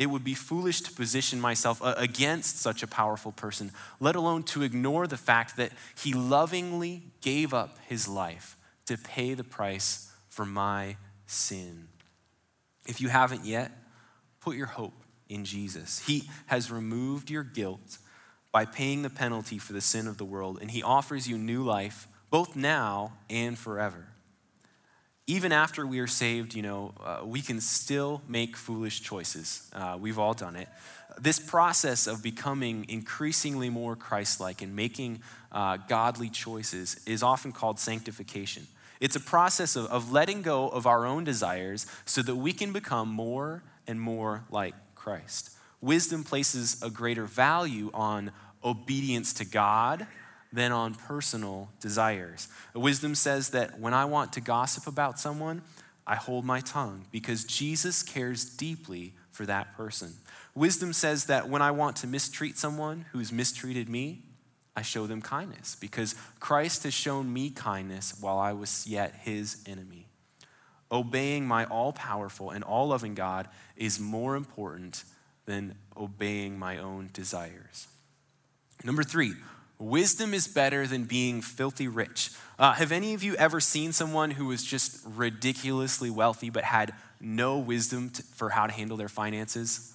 It 0.02 0.10
would 0.10 0.24
be 0.24 0.34
foolish 0.34 0.80
to 0.80 0.92
position 0.92 1.40
myself 1.40 1.80
uh, 1.80 1.94
against 1.96 2.58
such 2.58 2.82
a 2.82 2.88
powerful 2.88 3.30
person, 3.30 3.70
let 4.00 4.16
alone 4.16 4.42
to 4.44 4.62
ignore 4.62 5.06
the 5.06 5.16
fact 5.16 5.56
that 5.58 5.70
he 5.96 6.12
lovingly 6.12 7.04
gave 7.20 7.54
up 7.54 7.78
his 7.86 8.08
life 8.08 8.56
to 8.86 8.98
pay 8.98 9.34
the 9.34 9.44
price 9.44 10.10
for 10.28 10.44
my 10.44 10.96
sin. 11.26 11.86
If 12.84 13.00
you 13.00 13.10
haven't 13.10 13.44
yet, 13.44 13.70
put 14.40 14.56
your 14.56 14.66
hope 14.66 15.04
in 15.28 15.44
Jesus. 15.44 16.04
He 16.04 16.28
has 16.46 16.68
removed 16.68 17.30
your 17.30 17.44
guilt 17.44 17.98
by 18.50 18.64
paying 18.64 19.02
the 19.02 19.10
penalty 19.10 19.58
for 19.58 19.72
the 19.72 19.80
sin 19.80 20.08
of 20.08 20.18
the 20.18 20.24
world, 20.24 20.58
and 20.60 20.72
he 20.72 20.82
offers 20.82 21.28
you 21.28 21.38
new 21.38 21.62
life, 21.62 22.08
both 22.28 22.56
now 22.56 23.12
and 23.30 23.56
forever 23.56 24.11
even 25.26 25.52
after 25.52 25.86
we 25.86 26.00
are 26.00 26.06
saved, 26.06 26.54
you 26.54 26.62
know, 26.62 26.94
uh, 27.02 27.20
we 27.24 27.40
can 27.40 27.60
still 27.60 28.22
make 28.28 28.56
foolish 28.56 29.02
choices. 29.02 29.70
Uh, 29.72 29.96
we've 30.00 30.18
all 30.18 30.34
done 30.34 30.56
it. 30.56 30.68
This 31.18 31.38
process 31.38 32.06
of 32.06 32.22
becoming 32.22 32.86
increasingly 32.88 33.70
more 33.70 33.94
Christ 33.94 34.40
like 34.40 34.62
and 34.62 34.74
making 34.74 35.22
uh, 35.52 35.76
godly 35.88 36.28
choices 36.28 37.00
is 37.06 37.22
often 37.22 37.52
called 37.52 37.78
sanctification. 37.78 38.66
It's 39.00 39.16
a 39.16 39.20
process 39.20 39.76
of, 39.76 39.86
of 39.86 40.10
letting 40.12 40.42
go 40.42 40.68
of 40.68 40.86
our 40.86 41.06
own 41.06 41.24
desires 41.24 41.86
so 42.04 42.22
that 42.22 42.36
we 42.36 42.52
can 42.52 42.72
become 42.72 43.08
more 43.08 43.62
and 43.86 44.00
more 44.00 44.44
like 44.50 44.74
Christ. 44.94 45.50
Wisdom 45.80 46.24
places 46.24 46.80
a 46.82 46.90
greater 46.90 47.26
value 47.26 47.90
on 47.92 48.32
obedience 48.64 49.32
to 49.34 49.44
God 49.44 50.06
than 50.52 50.72
on 50.72 50.94
personal 50.94 51.70
desires. 51.80 52.48
Wisdom 52.74 53.14
says 53.14 53.50
that 53.50 53.80
when 53.80 53.94
I 53.94 54.04
want 54.04 54.32
to 54.34 54.40
gossip 54.40 54.86
about 54.86 55.18
someone, 55.18 55.62
I 56.06 56.16
hold 56.16 56.44
my 56.44 56.60
tongue 56.60 57.06
because 57.10 57.44
Jesus 57.44 58.02
cares 58.02 58.44
deeply 58.44 59.14
for 59.30 59.46
that 59.46 59.76
person. 59.76 60.14
Wisdom 60.54 60.92
says 60.92 61.26
that 61.26 61.48
when 61.48 61.62
I 61.62 61.70
want 61.70 61.96
to 61.98 62.06
mistreat 62.06 62.58
someone 62.58 63.06
who's 63.12 63.32
mistreated 63.32 63.88
me, 63.88 64.22
I 64.76 64.82
show 64.82 65.06
them 65.06 65.22
kindness 65.22 65.76
because 65.76 66.14
Christ 66.40 66.82
has 66.84 66.94
shown 66.94 67.32
me 67.32 67.50
kindness 67.50 68.14
while 68.20 68.38
I 68.38 68.52
was 68.52 68.86
yet 68.86 69.14
his 69.22 69.62
enemy. 69.66 70.06
Obeying 70.90 71.46
my 71.46 71.64
all 71.66 71.92
powerful 71.92 72.50
and 72.50 72.62
all 72.64 72.88
loving 72.88 73.14
God 73.14 73.48
is 73.76 73.98
more 73.98 74.36
important 74.36 75.04
than 75.46 75.76
obeying 75.96 76.58
my 76.58 76.78
own 76.78 77.10
desires. 77.12 77.86
Number 78.84 79.02
three, 79.02 79.32
Wisdom 79.82 80.32
is 80.32 80.46
better 80.46 80.86
than 80.86 81.04
being 81.04 81.42
filthy 81.42 81.88
rich. 81.88 82.30
Uh, 82.56 82.72
have 82.72 82.92
any 82.92 83.14
of 83.14 83.24
you 83.24 83.34
ever 83.34 83.58
seen 83.58 83.92
someone 83.92 84.30
who 84.30 84.46
was 84.46 84.62
just 84.62 85.00
ridiculously 85.04 86.08
wealthy 86.08 86.50
but 86.50 86.62
had 86.62 86.94
no 87.20 87.58
wisdom 87.58 88.08
to, 88.10 88.22
for 88.22 88.50
how 88.50 88.68
to 88.68 88.72
handle 88.72 88.96
their 88.96 89.08
finances? 89.08 89.92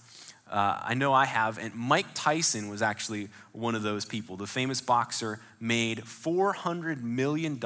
Uh, 0.51 0.77
I 0.83 0.93
know 0.93 1.13
I 1.13 1.23
have, 1.23 1.57
and 1.57 1.73
Mike 1.73 2.07
Tyson 2.13 2.67
was 2.67 2.81
actually 2.81 3.29
one 3.53 3.75
of 3.75 3.81
those 3.81 4.03
people. 4.03 4.35
The 4.35 4.45
famous 4.45 4.81
boxer 4.81 5.39
made 5.57 5.99
$400 5.99 7.01
million 7.01 7.57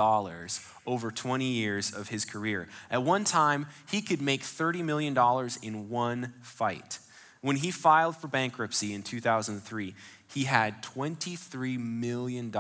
over 0.85 1.11
20 1.11 1.45
years 1.45 1.91
of 1.91 2.09
his 2.09 2.23
career. 2.23 2.67
At 2.91 3.01
one 3.01 3.23
time, 3.23 3.65
he 3.89 3.99
could 3.99 4.21
make 4.21 4.41
$30 4.41 4.83
million 4.83 5.17
in 5.63 5.89
one 5.89 6.33
fight. 6.43 6.99
When 7.41 7.55
he 7.55 7.71
filed 7.71 8.15
for 8.17 8.27
bankruptcy 8.27 8.93
in 8.93 9.01
2003, 9.01 9.95
he 10.33 10.45
had 10.45 10.81
$23 10.81 11.77
million 11.77 12.51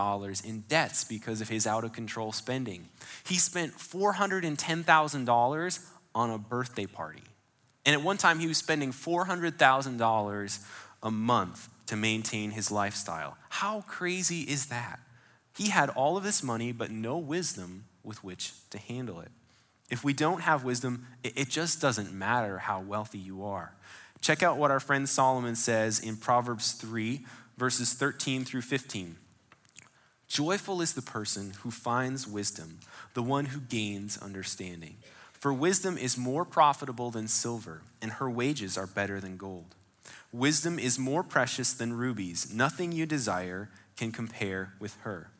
in 0.43 0.63
debts 0.67 1.05
because 1.05 1.41
of 1.41 1.49
his 1.49 1.65
out 1.65 1.83
of 1.83 1.93
control 1.93 2.31
spending. 2.31 2.89
He 3.25 3.35
spent 3.35 3.77
$410,000 3.77 5.85
on 6.13 6.29
a 6.29 6.37
birthday 6.37 6.85
party. 6.85 7.23
And 7.85 7.95
at 7.95 8.03
one 8.03 8.17
time, 8.17 8.39
he 8.39 8.47
was 8.47 8.57
spending 8.57 8.91
$400,000 8.91 10.65
a 11.03 11.11
month 11.11 11.69
to 11.87 11.95
maintain 11.95 12.51
his 12.51 12.71
lifestyle. 12.71 13.37
How 13.49 13.81
crazy 13.87 14.41
is 14.41 14.67
that? 14.67 14.99
He 15.57 15.69
had 15.69 15.89
all 15.89 16.17
of 16.17 16.23
this 16.23 16.43
money, 16.43 16.71
but 16.71 16.91
no 16.91 17.17
wisdom 17.17 17.85
with 18.03 18.23
which 18.23 18.53
to 18.69 18.77
handle 18.77 19.19
it. 19.21 19.31
If 19.89 20.03
we 20.03 20.13
don't 20.13 20.41
have 20.41 20.63
wisdom, 20.63 21.07
it 21.23 21.49
just 21.49 21.81
doesn't 21.81 22.13
matter 22.13 22.59
how 22.59 22.81
wealthy 22.81 23.17
you 23.17 23.43
are. 23.43 23.73
Check 24.21 24.43
out 24.43 24.57
what 24.57 24.71
our 24.71 24.79
friend 24.79 25.09
Solomon 25.09 25.55
says 25.55 25.99
in 25.99 26.15
Proverbs 26.15 26.73
3, 26.73 27.25
verses 27.57 27.93
13 27.93 28.45
through 28.45 28.61
15. 28.61 29.15
Joyful 30.27 30.81
is 30.81 30.93
the 30.93 31.01
person 31.01 31.53
who 31.61 31.71
finds 31.71 32.27
wisdom, 32.27 32.79
the 33.13 33.23
one 33.23 33.45
who 33.47 33.59
gains 33.59 34.17
understanding. 34.17 34.95
For 35.33 35.51
wisdom 35.51 35.97
is 35.97 36.17
more 36.17 36.45
profitable 36.45 37.11
than 37.11 37.27
silver, 37.27 37.81
and 38.01 38.13
her 38.13 38.29
wages 38.29 38.77
are 38.77 38.87
better 38.87 39.19
than 39.19 39.37
gold. 39.37 39.75
Wisdom 40.31 40.79
is 40.79 40.97
more 40.97 41.23
precious 41.23 41.73
than 41.73 41.93
rubies. 41.93 42.53
Nothing 42.53 42.91
you 42.91 43.05
desire 43.05 43.69
can 43.97 44.11
compare 44.11 44.73
with 44.79 44.95
her. 45.01 45.31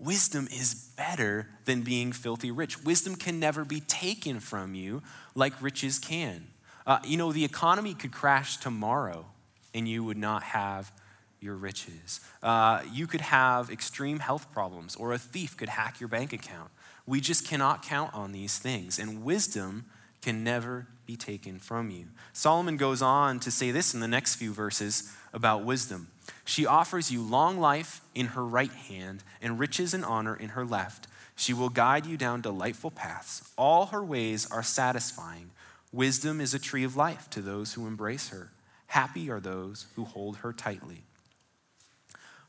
Wisdom 0.00 0.48
is 0.50 0.74
better 0.96 1.46
than 1.66 1.82
being 1.82 2.10
filthy 2.10 2.50
rich. 2.50 2.82
Wisdom 2.82 3.14
can 3.14 3.38
never 3.38 3.64
be 3.64 3.80
taken 3.80 4.40
from 4.40 4.74
you 4.74 5.02
like 5.34 5.60
riches 5.62 5.98
can. 5.98 6.48
Uh, 6.86 6.98
you 7.04 7.16
know, 7.16 7.32
the 7.32 7.44
economy 7.44 7.94
could 7.94 8.10
crash 8.10 8.56
tomorrow 8.56 9.26
and 9.74 9.86
you 9.86 10.02
would 10.02 10.16
not 10.16 10.42
have 10.42 10.90
your 11.40 11.54
riches. 11.54 12.20
Uh, 12.42 12.82
you 12.92 13.06
could 13.06 13.20
have 13.20 13.70
extreme 13.70 14.18
health 14.18 14.52
problems, 14.52 14.96
or 14.96 15.12
a 15.12 15.18
thief 15.18 15.56
could 15.56 15.68
hack 15.68 16.00
your 16.00 16.08
bank 16.08 16.32
account. 16.32 16.70
We 17.06 17.20
just 17.20 17.46
cannot 17.46 17.82
count 17.82 18.14
on 18.14 18.32
these 18.32 18.58
things, 18.58 18.98
and 18.98 19.24
wisdom 19.24 19.86
can 20.22 20.44
never 20.44 20.86
be 21.06 21.16
taken 21.16 21.58
from 21.58 21.90
you. 21.90 22.06
Solomon 22.32 22.76
goes 22.76 23.02
on 23.02 23.40
to 23.40 23.50
say 23.50 23.70
this 23.70 23.94
in 23.94 24.00
the 24.00 24.08
next 24.08 24.36
few 24.36 24.52
verses 24.52 25.12
about 25.32 25.64
wisdom. 25.64 26.08
She 26.44 26.66
offers 26.66 27.10
you 27.10 27.22
long 27.22 27.58
life 27.58 28.00
in 28.14 28.26
her 28.26 28.44
right 28.44 28.72
hand 28.72 29.24
and 29.40 29.58
riches 29.58 29.94
and 29.94 30.04
honor 30.04 30.36
in 30.36 30.50
her 30.50 30.64
left. 30.64 31.08
She 31.34 31.54
will 31.54 31.70
guide 31.70 32.06
you 32.06 32.16
down 32.16 32.42
delightful 32.42 32.90
paths. 32.90 33.50
All 33.56 33.86
her 33.86 34.04
ways 34.04 34.48
are 34.50 34.62
satisfying. 34.62 35.50
Wisdom 35.92 36.40
is 36.40 36.54
a 36.54 36.58
tree 36.58 36.84
of 36.84 36.96
life 36.96 37.28
to 37.30 37.40
those 37.40 37.72
who 37.72 37.86
embrace 37.86 38.28
her. 38.28 38.50
Happy 38.88 39.30
are 39.30 39.40
those 39.40 39.86
who 39.96 40.04
hold 40.04 40.38
her 40.38 40.52
tightly. 40.52 41.02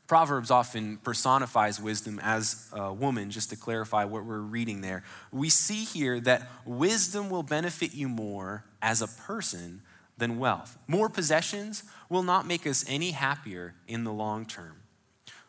Proverbs 0.06 0.50
often 0.50 0.98
personifies 0.98 1.80
wisdom 1.80 2.20
as 2.22 2.68
a 2.72 2.92
woman, 2.92 3.30
just 3.30 3.50
to 3.50 3.56
clarify 3.56 4.04
what 4.04 4.24
we're 4.24 4.40
reading 4.40 4.80
there. 4.80 5.04
We 5.30 5.48
see 5.48 5.84
here 5.84 6.20
that 6.20 6.50
wisdom 6.66 7.30
will 7.30 7.42
benefit 7.42 7.94
you 7.94 8.08
more 8.08 8.64
as 8.82 9.00
a 9.00 9.08
person 9.08 9.80
than 10.18 10.38
wealth. 10.38 10.76
More 10.86 11.08
possessions 11.08 11.84
will 12.08 12.22
not 12.22 12.46
make 12.46 12.66
us 12.66 12.84
any 12.86 13.12
happier 13.12 13.74
in 13.88 14.04
the 14.04 14.12
long 14.12 14.44
term, 14.44 14.76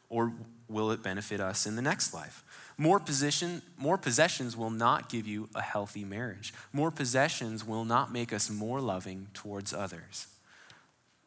or 0.10 0.33
will 0.69 0.91
it 0.91 1.03
benefit 1.03 1.41
us 1.41 1.65
in 1.65 1.75
the 1.75 1.81
next 1.81 2.13
life? 2.13 2.43
More, 2.77 3.00
position, 3.00 3.62
more 3.77 3.98
possessions 3.98 4.57
will 4.57 4.72
not 4.72 5.10
give 5.10 5.27
you 5.27 5.50
a 5.53 5.62
healthy 5.62 6.03
marriage. 6.03 6.53
More 6.72 6.89
possessions 6.89 7.65
will 7.65 7.86
not 7.86 8.12
make 8.12 8.33
us 8.33 8.50
more 8.50 8.81
loving 8.81 9.27
towards 9.33 9.74
others. 9.74 10.27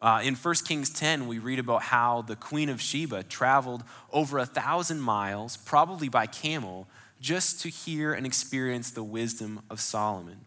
Uh, 0.01 0.21
in 0.23 0.35
1 0.35 0.55
Kings 0.67 0.91
10, 0.91 1.27
we 1.27 1.39
read 1.39 1.59
about 1.59 1.83
how 1.83 2.23
the 2.23 2.37
Queen 2.37 2.69
of 2.69 2.81
Sheba 2.81 3.23
traveled 3.23 3.83
over 4.13 4.39
a 4.39 4.47
thousand 4.47 5.01
miles, 5.01 5.57
probably 5.57 6.09
by 6.09 6.27
camel, 6.27 6.87
just 7.21 7.63
to 7.63 7.69
hear 7.69 8.13
and 8.13 8.27
experience 8.27 8.91
the 8.91 9.03
wisdom 9.03 9.61
of 9.71 9.81
Solomon. 9.81 10.45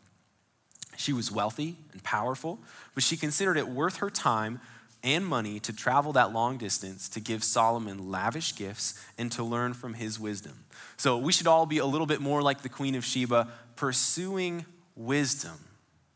She 0.98 1.14
was 1.14 1.32
wealthy 1.32 1.78
and 1.94 2.04
powerful, 2.04 2.60
but 2.94 3.04
she 3.04 3.18
considered 3.18 3.58
it 3.58 3.68
worth 3.68 3.98
her 3.98 4.10
time 4.10 4.60
and 5.04 5.26
money 5.26 5.60
to 5.62 5.74
travel 5.74 6.12
that 6.14 6.34
long 6.34 6.58
distance 6.58 7.08
to 7.10 7.20
give 7.20 7.44
Solomon 7.44 8.12
lavish 8.12 8.56
gifts 8.56 9.02
and 9.18 9.32
to 9.32 9.44
learn 9.44 9.74
from 9.74 9.94
his 9.94 10.20
wisdom. 10.20 10.66
So 10.98 11.18
we 11.18 11.32
should 11.32 11.48
all 11.48 11.66
be 11.66 11.78
a 11.78 11.86
little 11.86 12.06
bit 12.06 12.20
more 12.20 12.42
like 12.42 12.62
the 12.62 12.70
Queen 12.70 12.96
of 12.96 13.06
Sheba, 13.06 13.48
pursuing 13.78 14.66
wisdom. 14.96 15.58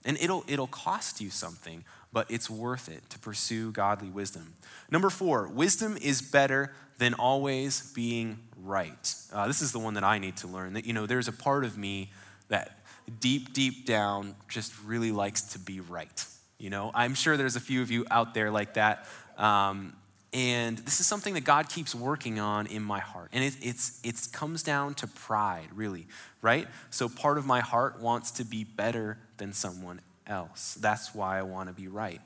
And 0.05 0.17
it'll, 0.17 0.43
it'll 0.49 0.67
cost 0.67 1.21
you 1.21 1.29
something, 1.29 1.85
but 2.13 2.29
it's 2.29 2.49
worth 2.49 2.87
it 2.87 3.09
to 3.09 3.19
pursue 3.19 3.71
godly 3.71 4.09
wisdom. 4.09 4.53
Number 4.89 5.09
four, 5.09 5.47
wisdom 5.47 5.97
is 6.01 6.21
better 6.21 6.71
than 6.99 7.15
always 7.15 7.91
being 7.93 8.39
right. 8.63 9.15
Uh, 9.33 9.47
this 9.47 9.61
is 9.61 9.71
the 9.71 9.79
one 9.79 9.95
that 9.95 10.03
I 10.03 10.19
need 10.19 10.37
to 10.37 10.47
learn. 10.47 10.73
That, 10.73 10.85
you 10.85 10.93
know, 10.93 11.07
there's 11.07 11.27
a 11.27 11.33
part 11.33 11.65
of 11.65 11.77
me 11.77 12.11
that 12.49 12.79
deep, 13.19 13.51
deep 13.53 13.85
down 13.85 14.35
just 14.47 14.73
really 14.85 15.11
likes 15.11 15.41
to 15.53 15.59
be 15.59 15.79
right. 15.79 16.25
You 16.59 16.69
know, 16.69 16.91
I'm 16.93 17.15
sure 17.15 17.35
there's 17.35 17.55
a 17.55 17.59
few 17.59 17.81
of 17.81 17.91
you 17.91 18.05
out 18.11 18.33
there 18.33 18.51
like 18.51 18.75
that. 18.75 19.07
Um, 19.37 19.93
and 20.33 20.77
this 20.79 20.99
is 20.99 21.07
something 21.07 21.33
that 21.33 21.43
God 21.43 21.69
keeps 21.69 21.93
working 21.93 22.39
on 22.39 22.67
in 22.67 22.83
my 22.83 22.99
heart. 22.99 23.29
And 23.33 23.43
it 23.43 23.55
it's, 23.61 23.99
it's 24.03 24.27
comes 24.27 24.63
down 24.63 24.93
to 24.95 25.07
pride, 25.07 25.67
really, 25.75 26.07
right? 26.41 26.67
So 26.89 27.09
part 27.09 27.37
of 27.37 27.45
my 27.45 27.59
heart 27.59 27.99
wants 27.99 28.31
to 28.31 28.45
be 28.45 28.63
better 28.63 29.17
than 29.37 29.53
someone 29.53 29.99
else. 30.27 30.75
That's 30.75 31.13
why 31.13 31.39
I 31.39 31.43
want 31.43 31.69
to 31.69 31.73
be 31.73 31.87
right. 31.87 32.21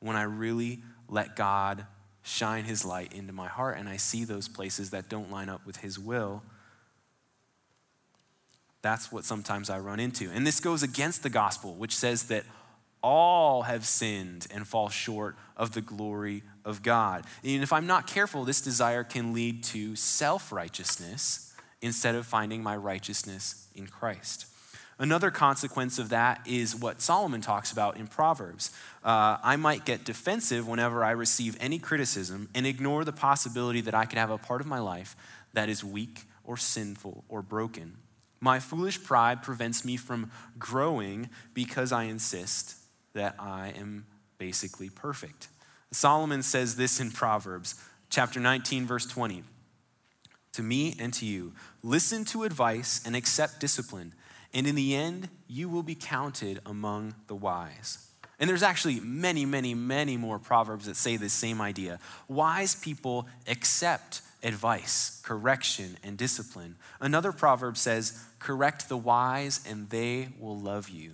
When 0.00 0.16
I 0.16 0.22
really 0.22 0.80
let 1.08 1.36
God 1.36 1.86
shine 2.22 2.64
his 2.64 2.84
light 2.84 3.12
into 3.12 3.32
my 3.32 3.48
heart 3.48 3.78
and 3.78 3.88
I 3.88 3.96
see 3.96 4.24
those 4.24 4.48
places 4.48 4.90
that 4.90 5.08
don't 5.08 5.30
line 5.30 5.48
up 5.48 5.64
with 5.64 5.78
his 5.78 5.98
will, 5.98 6.42
that's 8.82 9.10
what 9.10 9.24
sometimes 9.24 9.70
I 9.70 9.78
run 9.78 10.00
into. 10.00 10.30
And 10.30 10.46
this 10.46 10.60
goes 10.60 10.82
against 10.82 11.22
the 11.22 11.30
gospel, 11.30 11.74
which 11.74 11.94
says 11.94 12.24
that 12.24 12.44
all 13.02 13.62
have 13.62 13.84
sinned 13.86 14.46
and 14.50 14.66
fall 14.66 14.88
short 14.88 15.36
of 15.56 15.72
the 15.72 15.80
glory 15.80 16.42
of 16.64 16.82
God. 16.82 17.24
And 17.44 17.62
if 17.62 17.72
I'm 17.72 17.86
not 17.86 18.06
careful, 18.06 18.44
this 18.44 18.60
desire 18.60 19.04
can 19.04 19.32
lead 19.32 19.62
to 19.64 19.96
self 19.96 20.52
righteousness 20.52 21.54
instead 21.80 22.14
of 22.14 22.26
finding 22.26 22.62
my 22.62 22.76
righteousness 22.76 23.68
in 23.74 23.86
Christ. 23.86 24.46
Another 24.98 25.30
consequence 25.30 25.98
of 25.98 26.08
that 26.08 26.40
is 26.46 26.74
what 26.74 27.02
Solomon 27.02 27.42
talks 27.42 27.70
about 27.70 27.98
in 27.98 28.06
Proverbs. 28.06 28.70
Uh, 29.04 29.36
I 29.42 29.56
might 29.56 29.84
get 29.84 30.04
defensive 30.04 30.66
whenever 30.66 31.04
I 31.04 31.10
receive 31.10 31.56
any 31.60 31.78
criticism 31.78 32.48
and 32.54 32.66
ignore 32.66 33.04
the 33.04 33.12
possibility 33.12 33.82
that 33.82 33.94
I 33.94 34.06
could 34.06 34.18
have 34.18 34.30
a 34.30 34.38
part 34.38 34.62
of 34.62 34.66
my 34.66 34.78
life 34.78 35.14
that 35.52 35.68
is 35.68 35.84
weak 35.84 36.22
or 36.44 36.56
sinful 36.56 37.24
or 37.28 37.42
broken. 37.42 37.98
My 38.40 38.58
foolish 38.58 39.02
pride 39.02 39.42
prevents 39.42 39.84
me 39.84 39.96
from 39.96 40.30
growing 40.58 41.28
because 41.52 41.92
I 41.92 42.04
insist 42.04 42.76
that 43.12 43.34
I 43.38 43.74
am 43.76 44.06
basically 44.38 44.88
perfect. 44.88 45.48
Solomon 45.90 46.42
says 46.42 46.76
this 46.76 47.00
in 47.00 47.10
Proverbs 47.10 47.74
chapter 48.08 48.40
19, 48.40 48.86
verse 48.86 49.06
20. 49.06 49.42
To 50.52 50.62
me 50.62 50.94
and 50.98 51.12
to 51.14 51.26
you, 51.26 51.52
listen 51.82 52.24
to 52.26 52.44
advice 52.44 53.02
and 53.04 53.14
accept 53.14 53.60
discipline, 53.60 54.14
and 54.52 54.66
in 54.66 54.74
the 54.74 54.94
end, 54.94 55.28
you 55.48 55.68
will 55.68 55.82
be 55.82 55.94
counted 55.94 56.60
among 56.66 57.14
the 57.26 57.34
wise. 57.34 58.06
And 58.38 58.50
there's 58.50 58.62
actually 58.62 59.00
many, 59.00 59.46
many, 59.46 59.74
many 59.74 60.16
more 60.16 60.38
proverbs 60.38 60.86
that 60.86 60.96
say 60.96 61.16
this 61.16 61.32
same 61.32 61.60
idea. 61.60 61.98
Wise 62.28 62.74
people 62.74 63.26
accept 63.48 64.20
advice, 64.42 65.20
correction, 65.24 65.96
and 66.02 66.18
discipline. 66.18 66.76
Another 67.00 67.32
proverb 67.32 67.76
says, 67.76 68.22
Correct 68.38 68.88
the 68.88 68.96
wise, 68.96 69.66
and 69.68 69.88
they 69.88 70.28
will 70.38 70.58
love 70.58 70.90
you. 70.90 71.12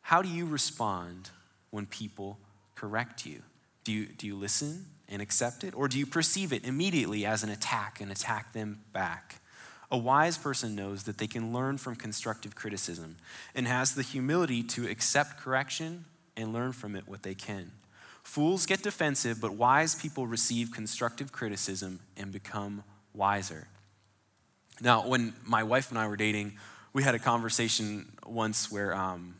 How 0.00 0.22
do 0.22 0.28
you 0.28 0.46
respond 0.46 1.30
when 1.70 1.86
people 1.86 2.38
correct 2.74 3.26
you? 3.26 3.42
Do 3.84 3.92
you, 3.92 4.06
do 4.06 4.26
you 4.26 4.36
listen 4.36 4.86
and 5.08 5.20
accept 5.20 5.64
it? 5.64 5.74
Or 5.74 5.86
do 5.86 5.98
you 5.98 6.06
perceive 6.06 6.52
it 6.52 6.64
immediately 6.64 7.26
as 7.26 7.42
an 7.42 7.50
attack 7.50 8.00
and 8.00 8.10
attack 8.10 8.52
them 8.52 8.80
back? 8.92 9.41
A 9.92 9.98
wise 9.98 10.38
person 10.38 10.74
knows 10.74 11.02
that 11.04 11.18
they 11.18 11.26
can 11.26 11.52
learn 11.52 11.76
from 11.76 11.96
constructive 11.96 12.54
criticism 12.54 13.16
and 13.54 13.68
has 13.68 13.94
the 13.94 14.02
humility 14.02 14.62
to 14.62 14.88
accept 14.88 15.38
correction 15.38 16.06
and 16.34 16.54
learn 16.54 16.72
from 16.72 16.96
it 16.96 17.06
what 17.06 17.22
they 17.22 17.34
can. 17.34 17.70
Fools 18.22 18.64
get 18.64 18.82
defensive, 18.82 19.38
but 19.38 19.52
wise 19.52 19.94
people 19.94 20.26
receive 20.26 20.72
constructive 20.72 21.30
criticism 21.30 22.00
and 22.16 22.32
become 22.32 22.84
wiser. 23.12 23.68
Now, 24.80 25.06
when 25.06 25.34
my 25.44 25.62
wife 25.62 25.90
and 25.90 25.98
I 25.98 26.08
were 26.08 26.16
dating, 26.16 26.54
we 26.94 27.02
had 27.02 27.14
a 27.14 27.18
conversation 27.18 28.12
once 28.26 28.72
where 28.72 28.94
um, 28.94 29.34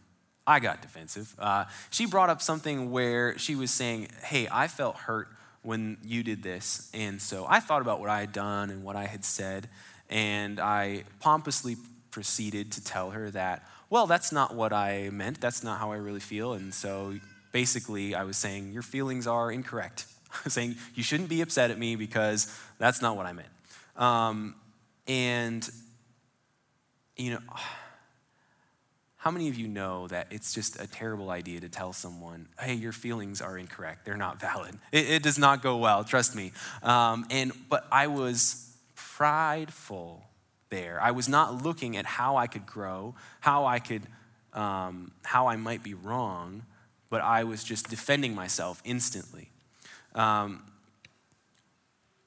I 0.47 0.61
got 0.61 0.83
defensive. 0.83 1.35
Uh, 1.39 1.65
she 1.91 2.05
brought 2.05 2.29
up 2.29 2.43
something 2.43 2.91
where 2.91 3.39
she 3.39 3.55
was 3.55 3.71
saying, 3.71 4.09
Hey, 4.23 4.49
I 4.51 4.69
felt 4.69 4.97
hurt 4.97 5.29
when 5.63 5.97
you 6.05 6.23
did 6.23 6.43
this. 6.43 6.91
And 6.93 7.23
so 7.23 7.47
I 7.49 7.61
thought 7.61 7.83
about 7.83 8.01
what 8.01 8.11
I 8.11 8.21
had 8.21 8.33
done 8.33 8.71
and 8.71 8.83
what 8.83 8.97
I 8.97 9.07
had 9.07 9.25
said. 9.25 9.69
And 10.13 10.61
I 10.61 11.05
pompously 11.21 11.79
proceeded 12.11 12.71
to 12.73 12.85
tell 12.85 13.13
her 13.13 13.31
that, 13.31 13.67
well, 13.89 14.07
that's 14.07 14.31
not 14.31 14.55
what 14.55 14.73
I 14.73 15.09
meant. 15.11 15.41
That's 15.41 15.65
not 15.65 15.81
how 15.81 15.91
I 15.91 15.97
really 15.97 16.21
feel. 16.21 16.53
And 16.53 16.73
so 16.73 17.15
basically, 17.51 18.15
I 18.15 18.25
was 18.25 18.37
saying, 18.37 18.73
Your 18.73 18.83
feelings 18.83 19.27
are 19.27 19.51
incorrect. 19.51 20.05
I 20.33 20.39
was 20.45 20.53
saying, 20.53 20.77
You 20.95 21.03
shouldn't 21.03 21.31
be 21.31 21.41
upset 21.41 21.71
at 21.71 21.79
me 21.79 21.97
because 21.97 22.55
that's 22.79 23.01
not 23.01 23.17
what 23.17 23.25
I 23.25 23.33
meant. 23.33 23.49
Um, 23.97 24.55
and, 25.09 25.69
you 27.17 27.31
know, 27.31 27.41
how 29.17 29.31
many 29.31 29.49
of 29.49 29.55
you 29.55 29.69
know 29.69 30.09
that 30.09 30.27
it's 30.31 30.53
just 30.53 30.79
a 30.79 30.87
terrible 30.87 31.31
idea 31.31 31.61
to 31.61 31.71
tell 31.71 31.95
someone, 31.95 32.49
hey, 32.61 32.75
your 32.75 32.93
feelings 32.93 33.41
are 33.41 33.57
incorrect, 33.57 34.05
they're 34.05 34.17
not 34.19 34.41
valid? 34.41 34.75
It, 34.91 35.09
it 35.09 35.23
does 35.23 35.39
not 35.39 35.63
go 35.63 35.79
well, 35.79 36.05
trust 36.05 36.37
me. 36.37 36.53
Um, 36.83 37.25
and, 37.31 37.53
but 37.71 37.87
I 37.91 38.09
was 38.09 38.62
prideful 39.17 40.25
there. 40.71 41.01
I 41.01 41.11
was 41.11 41.29
not 41.29 41.63
looking 41.63 41.97
at 41.97 42.07
how 42.07 42.37
I 42.37 42.47
could 42.47 42.67
grow, 42.67 43.15
how 43.41 43.67
I 43.67 43.79
could, 43.79 44.03
um, 44.53 45.13
how 45.23 45.47
I 45.49 45.57
might 45.57 45.83
be 45.83 45.95
wrong, 45.95 46.65
but 47.11 47.21
I 47.21 47.45
was 47.45 47.63
just 47.63 47.91
defending 47.91 48.35
myself 48.35 48.81
instantly. 48.85 49.51
Um, 50.15 50.65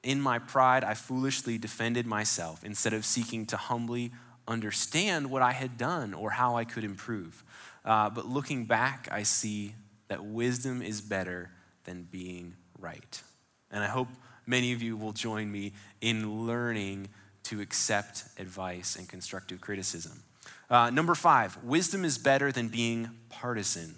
in 0.02 0.20
my 0.20 0.38
pride, 0.38 0.84
I 0.84 0.94
foolishly 0.94 1.58
defended 1.58 2.06
myself 2.06 2.62
instead 2.64 2.92
of 2.92 3.04
seeking 3.04 3.46
to 3.46 3.56
humbly 3.56 4.12
understand 4.46 5.30
what 5.30 5.42
I 5.42 5.52
had 5.52 5.76
done 5.76 6.14
or 6.14 6.30
how 6.30 6.56
I 6.56 6.64
could 6.64 6.84
improve. 6.84 7.42
Uh, 7.84 8.10
but 8.10 8.26
looking 8.26 8.64
back, 8.64 9.08
I 9.10 9.24
see 9.24 9.74
that 10.08 10.24
wisdom 10.24 10.82
is 10.82 11.00
better 11.00 11.50
than 11.84 12.04
being 12.04 12.54
right. 12.78 13.22
And 13.70 13.82
I 13.82 13.88
hope 13.88 14.08
many 14.46 14.72
of 14.72 14.82
you 14.82 14.96
will 14.96 15.12
join 15.12 15.50
me 15.50 15.72
in 16.00 16.46
learning 16.46 17.08
to 17.44 17.60
accept 17.60 18.24
advice 18.38 18.96
and 18.96 19.08
constructive 19.08 19.60
criticism. 19.60 20.22
Uh, 20.68 20.90
number 20.90 21.14
five, 21.14 21.62
wisdom 21.62 22.04
is 22.04 22.18
better 22.18 22.50
than 22.50 22.68
being 22.68 23.10
partisan. 23.28 23.94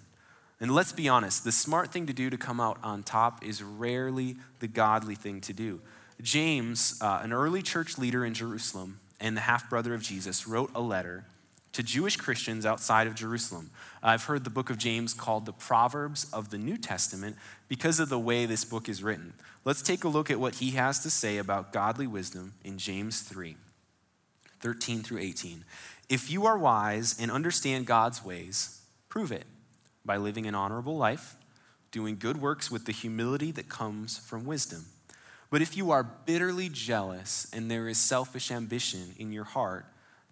And 0.60 0.74
let's 0.74 0.92
be 0.92 1.08
honest, 1.08 1.44
the 1.44 1.52
smart 1.52 1.92
thing 1.92 2.06
to 2.06 2.12
do 2.12 2.30
to 2.30 2.36
come 2.36 2.60
out 2.60 2.78
on 2.82 3.02
top 3.02 3.44
is 3.44 3.62
rarely 3.62 4.36
the 4.58 4.68
godly 4.68 5.14
thing 5.14 5.40
to 5.42 5.52
do. 5.52 5.80
James, 6.20 6.98
uh, 7.00 7.20
an 7.22 7.32
early 7.32 7.62
church 7.62 7.96
leader 7.96 8.24
in 8.24 8.34
Jerusalem, 8.34 8.98
and 9.20 9.36
the 9.36 9.42
half 9.42 9.70
brother 9.70 9.94
of 9.94 10.02
Jesus, 10.02 10.46
wrote 10.48 10.70
a 10.74 10.80
letter 10.80 11.24
to 11.78 11.84
Jewish 11.84 12.16
Christians 12.16 12.66
outside 12.66 13.06
of 13.06 13.14
Jerusalem. 13.14 13.70
I've 14.02 14.24
heard 14.24 14.42
the 14.42 14.50
book 14.50 14.68
of 14.68 14.78
James 14.78 15.14
called 15.14 15.46
the 15.46 15.52
Proverbs 15.52 16.28
of 16.32 16.50
the 16.50 16.58
New 16.58 16.76
Testament 16.76 17.36
because 17.68 18.00
of 18.00 18.08
the 18.08 18.18
way 18.18 18.46
this 18.46 18.64
book 18.64 18.88
is 18.88 19.00
written. 19.00 19.32
Let's 19.64 19.80
take 19.80 20.02
a 20.02 20.08
look 20.08 20.28
at 20.28 20.40
what 20.40 20.56
he 20.56 20.72
has 20.72 20.98
to 21.04 21.08
say 21.08 21.38
about 21.38 21.72
godly 21.72 22.08
wisdom 22.08 22.54
in 22.64 22.78
James 22.78 23.20
3 23.20 23.54
13 24.58 25.02
through 25.04 25.20
18. 25.20 25.64
If 26.08 26.28
you 26.32 26.46
are 26.46 26.58
wise 26.58 27.16
and 27.16 27.30
understand 27.30 27.86
God's 27.86 28.24
ways, 28.24 28.80
prove 29.08 29.30
it 29.30 29.46
by 30.04 30.16
living 30.16 30.46
an 30.46 30.56
honorable 30.56 30.96
life, 30.96 31.36
doing 31.92 32.16
good 32.18 32.42
works 32.42 32.72
with 32.72 32.86
the 32.86 32.92
humility 32.92 33.52
that 33.52 33.68
comes 33.68 34.18
from 34.18 34.44
wisdom. 34.44 34.86
But 35.48 35.62
if 35.62 35.76
you 35.76 35.92
are 35.92 36.02
bitterly 36.02 36.70
jealous 36.70 37.48
and 37.52 37.70
there 37.70 37.86
is 37.86 37.98
selfish 37.98 38.50
ambition 38.50 39.14
in 39.16 39.30
your 39.30 39.44
heart, 39.44 39.86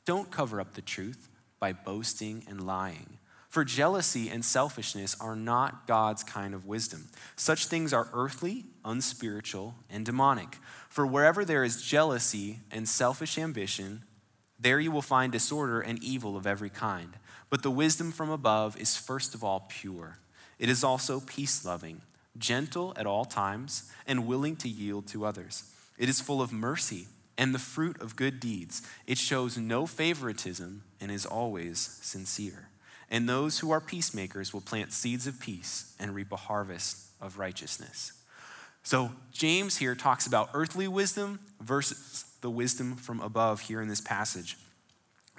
don't 0.05 0.33
cover 0.33 0.61
up 0.61 0.75
the 0.75 0.83
truth 0.83 1.29
by 1.59 1.73
boasting 1.73 2.45
and 2.49 2.67
lying. 2.67 3.19
For 3.49 3.65
jealousy 3.65 4.29
and 4.29 4.45
selfishness 4.45 5.17
are 5.21 5.37
not 5.37 5.87
God's 5.87 6.23
kind 6.23 6.55
of 6.55 6.67
wisdom. 6.67 7.09
Such 7.37 7.67
things 7.67 7.93
are 7.93 8.11
earthly, 8.13 8.67
unspiritual, 8.85 9.75
and 9.89 10.05
demonic. 10.05 10.59
For 10.91 11.07
wherever 11.07 11.45
there 11.45 11.65
is 11.65 11.83
jealousy 11.83 12.61
and 12.71 12.89
selfish 12.89 13.39
ambition, 13.39 14.03
there 14.59 14.81
you 14.81 14.91
will 14.91 15.03
find 15.03 15.33
disorder 15.33 15.81
and 15.81 16.03
evil 16.03 16.37
of 16.37 16.47
every 16.47 16.71
kind. 16.71 17.17
But 17.49 17.63
the 17.63 17.71
wisdom 17.71 18.13
from 18.13 18.31
above 18.31 18.79
is 18.79 18.97
first 18.97 19.35
of 19.35 19.45
all 19.45 19.67
pure. 19.69 20.19
It 20.59 20.69
is 20.69 20.85
also 20.85 21.21
peace 21.21 21.65
loving, 21.65 22.03
gentle 22.37 22.93
at 22.97 23.07
all 23.07 23.25
times, 23.25 23.91
and 24.07 24.27
willing 24.27 24.57
to 24.57 24.69
yield 24.69 25.07
to 25.09 25.25
others. 25.25 25.65
It 25.97 26.09
is 26.09 26.21
full 26.21 26.43
of 26.43 26.53
mercy 26.53 27.07
and 27.39 27.55
the 27.55 27.59
fruit 27.59 28.01
of 28.01 28.17
good 28.17 28.41
deeds. 28.41 28.83
It 29.07 29.19
shows 29.19 29.59
no 29.59 29.87
favoritism 29.87 30.83
and 31.01 31.11
is 31.11 31.27
always 31.27 31.99
sincere. 32.03 32.69
And 33.11 33.29
those 33.29 33.61
who 33.61 33.71
are 33.71 33.81
peacemakers 33.81 34.53
will 34.53 34.61
plant 34.61 34.93
seeds 34.93 35.27
of 35.27 35.39
peace 35.39 35.95
and 35.99 36.15
reap 36.15 36.33
a 36.33 36.37
harvest 36.37 37.07
of 37.21 37.39
righteousness. 37.39 38.13
So, 38.83 39.11
James 39.33 39.79
here 39.79 39.95
talks 39.95 40.27
about 40.27 40.51
earthly 40.55 40.89
wisdom 40.89 41.41
versus 41.61 42.25
the 42.41 42.51
wisdom 42.51 42.95
from 42.95 43.21
above 43.21 43.63
here 43.63 43.81
in 43.81 43.89
this 43.89 44.01
passage. 44.01 44.57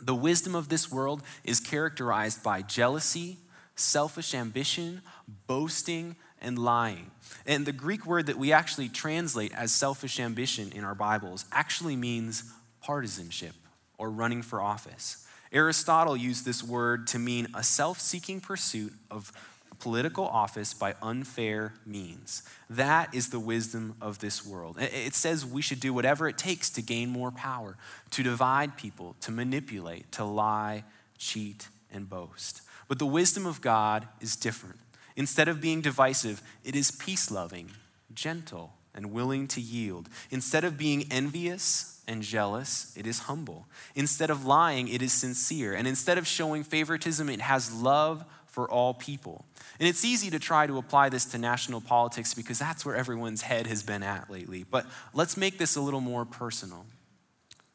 The 0.02 0.16
wisdom 0.16 0.54
of 0.54 0.70
this 0.70 0.92
world 0.92 1.24
is 1.44 1.60
characterized 1.60 2.44
by 2.44 2.62
jealousy, 2.62 3.38
selfish 3.76 4.34
ambition, 4.34 5.02
boasting, 5.48 6.16
and 6.42 6.58
lying. 6.58 7.12
And 7.46 7.66
the 7.66 7.72
Greek 7.72 8.06
word 8.06 8.28
that 8.28 8.38
we 8.38 8.52
actually 8.52 8.90
translate 8.90 9.54
as 9.54 9.72
selfish 9.72 10.20
ambition 10.20 10.72
in 10.74 10.84
our 10.84 10.96
Bibles 10.96 11.46
actually 11.52 11.96
means 11.96 12.44
partisanship 12.82 13.54
or 13.98 14.10
running 14.10 14.42
for 14.42 14.62
office. 14.62 15.26
Aristotle 15.52 16.18
used 16.18 16.46
this 16.46 16.64
word 16.64 17.08
to 17.08 17.20
mean 17.20 17.48
a 17.54 17.64
self 17.64 18.00
seeking 18.00 18.42
pursuit 18.42 18.94
of 19.10 19.32
political 19.80 20.26
office 20.26 20.74
by 20.74 20.96
unfair 21.02 21.74
means. 21.86 22.44
That 22.70 23.14
is 23.14 23.30
the 23.30 23.40
wisdom 23.40 23.96
of 24.02 24.20
this 24.20 24.46
world. 24.46 24.78
It 24.80 25.14
says 25.14 25.46
we 25.46 25.62
should 25.62 25.80
do 25.80 25.94
whatever 25.94 26.28
it 26.28 26.38
takes 26.38 26.70
to 26.72 26.82
gain 26.82 27.10
more 27.10 27.32
power, 27.32 27.78
to 28.12 28.24
divide 28.24 28.78
people, 28.78 29.16
to 29.22 29.32
manipulate, 29.32 30.12
to 30.14 30.24
lie, 30.24 30.84
cheat, 31.18 31.68
and 31.92 32.10
boast. 32.10 32.62
But 32.88 33.00
the 33.00 33.06
wisdom 33.06 33.46
of 33.46 33.62
God 33.62 34.08
is 34.20 34.36
different. 34.36 34.80
Instead 35.18 35.50
of 35.50 35.60
being 35.60 35.82
divisive, 35.82 36.42
it 36.64 36.76
is 36.76 36.92
peace 36.92 37.30
loving, 37.30 37.72
gentle, 38.14 38.74
and 38.94 39.12
willing 39.12 39.48
to 39.50 39.60
yield. 39.60 40.08
Instead 40.32 40.64
of 40.64 40.78
being 40.78 41.06
envious 41.12 42.02
and 42.08 42.22
jealous, 42.22 42.96
it 42.96 43.06
is 43.06 43.20
humble. 43.20 43.66
Instead 43.96 44.30
of 44.30 44.46
lying, 44.46 44.88
it 44.88 45.02
is 45.02 45.12
sincere. 45.12 45.74
And 45.74 45.88
instead 45.88 46.18
of 46.18 46.26
showing 46.26 46.64
favoritism, 46.64 47.30
it 47.30 47.42
has 47.42 47.74
love 47.74 48.24
for 48.46 48.70
all 48.70 48.94
people. 48.94 49.44
And 49.80 49.88
it's 49.88 50.06
easy 50.06 50.30
to 50.30 50.40
try 50.40 50.68
to 50.68 50.78
apply 50.78 51.10
this 51.10 51.26
to 51.26 51.38
national 51.38 51.82
politics 51.82 52.34
because 52.34 52.58
that's 52.60 52.86
where 52.86 52.96
everyone's 52.96 53.42
head 53.42 53.68
has 53.68 53.84
been 53.84 54.04
at 54.04 54.30
lately. 54.30 54.66
But 54.70 54.86
let's 55.14 55.36
make 55.36 55.58
this 55.58 55.76
a 55.76 55.82
little 55.82 56.02
more 56.02 56.26
personal. 56.26 56.86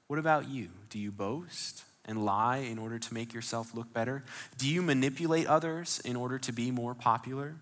What 0.06 0.18
about 0.18 0.48
you? 0.48 0.68
Do 0.90 0.98
you 0.98 1.10
boast? 1.12 1.84
And 2.12 2.24
lie 2.24 2.58
in 2.58 2.78
order 2.78 2.98
to 2.98 3.14
make 3.14 3.32
yourself 3.32 3.74
look 3.74 3.92
better? 3.92 4.22
Do 4.58 4.68
you 4.68 4.82
manipulate 4.82 5.46
others 5.46 6.00
in 6.04 6.14
order 6.14 6.38
to 6.40 6.52
be 6.52 6.70
more 6.70 6.94
popular? 6.94 7.56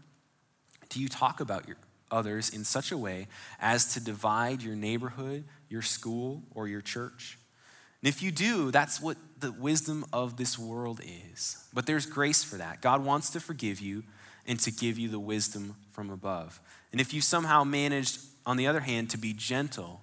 Do 0.89 1.01
you 1.01 1.09
talk 1.09 1.41
about 1.41 1.69
your 1.69 1.77
others 2.11 2.51
in 2.51 2.65
such 2.65 2.91
a 2.91 2.99
way 2.99 3.29
as 3.61 3.95
to 3.95 4.05
divide 4.05 4.61
your 4.61 4.75
neighborhood, 4.75 5.45
your 5.69 5.83
school, 5.83 6.43
or 6.51 6.67
your 6.67 6.81
church? 6.81 7.39
And 8.03 8.09
if 8.09 8.23
you 8.23 8.33
do, 8.33 8.73
that's 8.73 9.01
what 9.01 9.17
the 9.39 9.53
wisdom 9.53 10.05
of 10.13 10.37
this 10.37 10.59
world 10.59 11.01
is. 11.33 11.65
But 11.73 11.87
there's 11.87 12.07
grace 12.07 12.43
for 12.43 12.57
that. 12.57 12.83
God 12.83 13.05
wants 13.05 13.31
to 13.31 13.41
forgive 13.41 13.81
you 13.81 14.03
and 14.47 14.59
to 14.61 14.73
give 14.73 14.99
you 14.99 15.09
the 15.09 15.21
wisdom 15.21 15.77
from 15.93 16.11
above. 16.11 16.61
And 16.91 17.01
if 17.01 17.15
you 17.15 17.21
somehow 17.21 17.63
managed, 17.63 18.19
on 18.45 18.57
the 18.57 18.67
other 18.67 18.81
hand, 18.81 19.11
to 19.11 19.19
be 19.19 19.33
gentle 19.33 20.01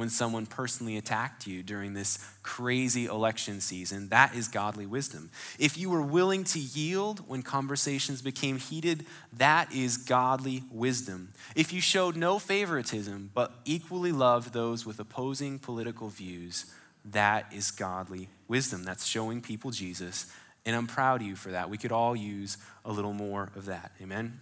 when 0.00 0.08
someone 0.08 0.46
personally 0.46 0.96
attacked 0.96 1.46
you 1.46 1.62
during 1.62 1.92
this 1.92 2.18
crazy 2.42 3.04
election 3.04 3.60
season. 3.60 4.08
That 4.08 4.34
is 4.34 4.48
godly 4.48 4.86
wisdom. 4.86 5.30
If 5.58 5.76
you 5.76 5.90
were 5.90 6.00
willing 6.00 6.42
to 6.44 6.58
yield 6.58 7.28
when 7.28 7.42
conversations 7.42 8.22
became 8.22 8.56
heated, 8.56 9.04
that 9.34 9.72
is 9.74 9.98
godly 9.98 10.64
wisdom. 10.72 11.28
If 11.54 11.70
you 11.74 11.82
showed 11.82 12.16
no 12.16 12.38
favoritism 12.38 13.30
but 13.34 13.52
equally 13.66 14.10
loved 14.10 14.54
those 14.54 14.86
with 14.86 14.98
opposing 14.98 15.58
political 15.58 16.08
views, 16.08 16.64
that 17.04 17.52
is 17.52 17.70
godly 17.70 18.30
wisdom. 18.48 18.82
That's 18.82 19.06
showing 19.06 19.42
people 19.42 19.70
Jesus. 19.70 20.32
And 20.64 20.74
I'm 20.74 20.86
proud 20.86 21.20
of 21.20 21.26
you 21.26 21.36
for 21.36 21.50
that. 21.50 21.68
We 21.68 21.76
could 21.76 21.92
all 21.92 22.16
use 22.16 22.56
a 22.86 22.90
little 22.90 23.12
more 23.12 23.50
of 23.54 23.66
that. 23.66 23.92
Amen. 24.00 24.40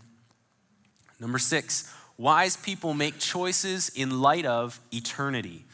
Number 1.18 1.38
six, 1.38 1.92
Wise 2.18 2.57
people 2.57 2.94
make 2.94 3.20
choices 3.20 3.90
in 3.90 4.20
light 4.20 4.44
of 4.44 4.81
eternity. 4.92 5.64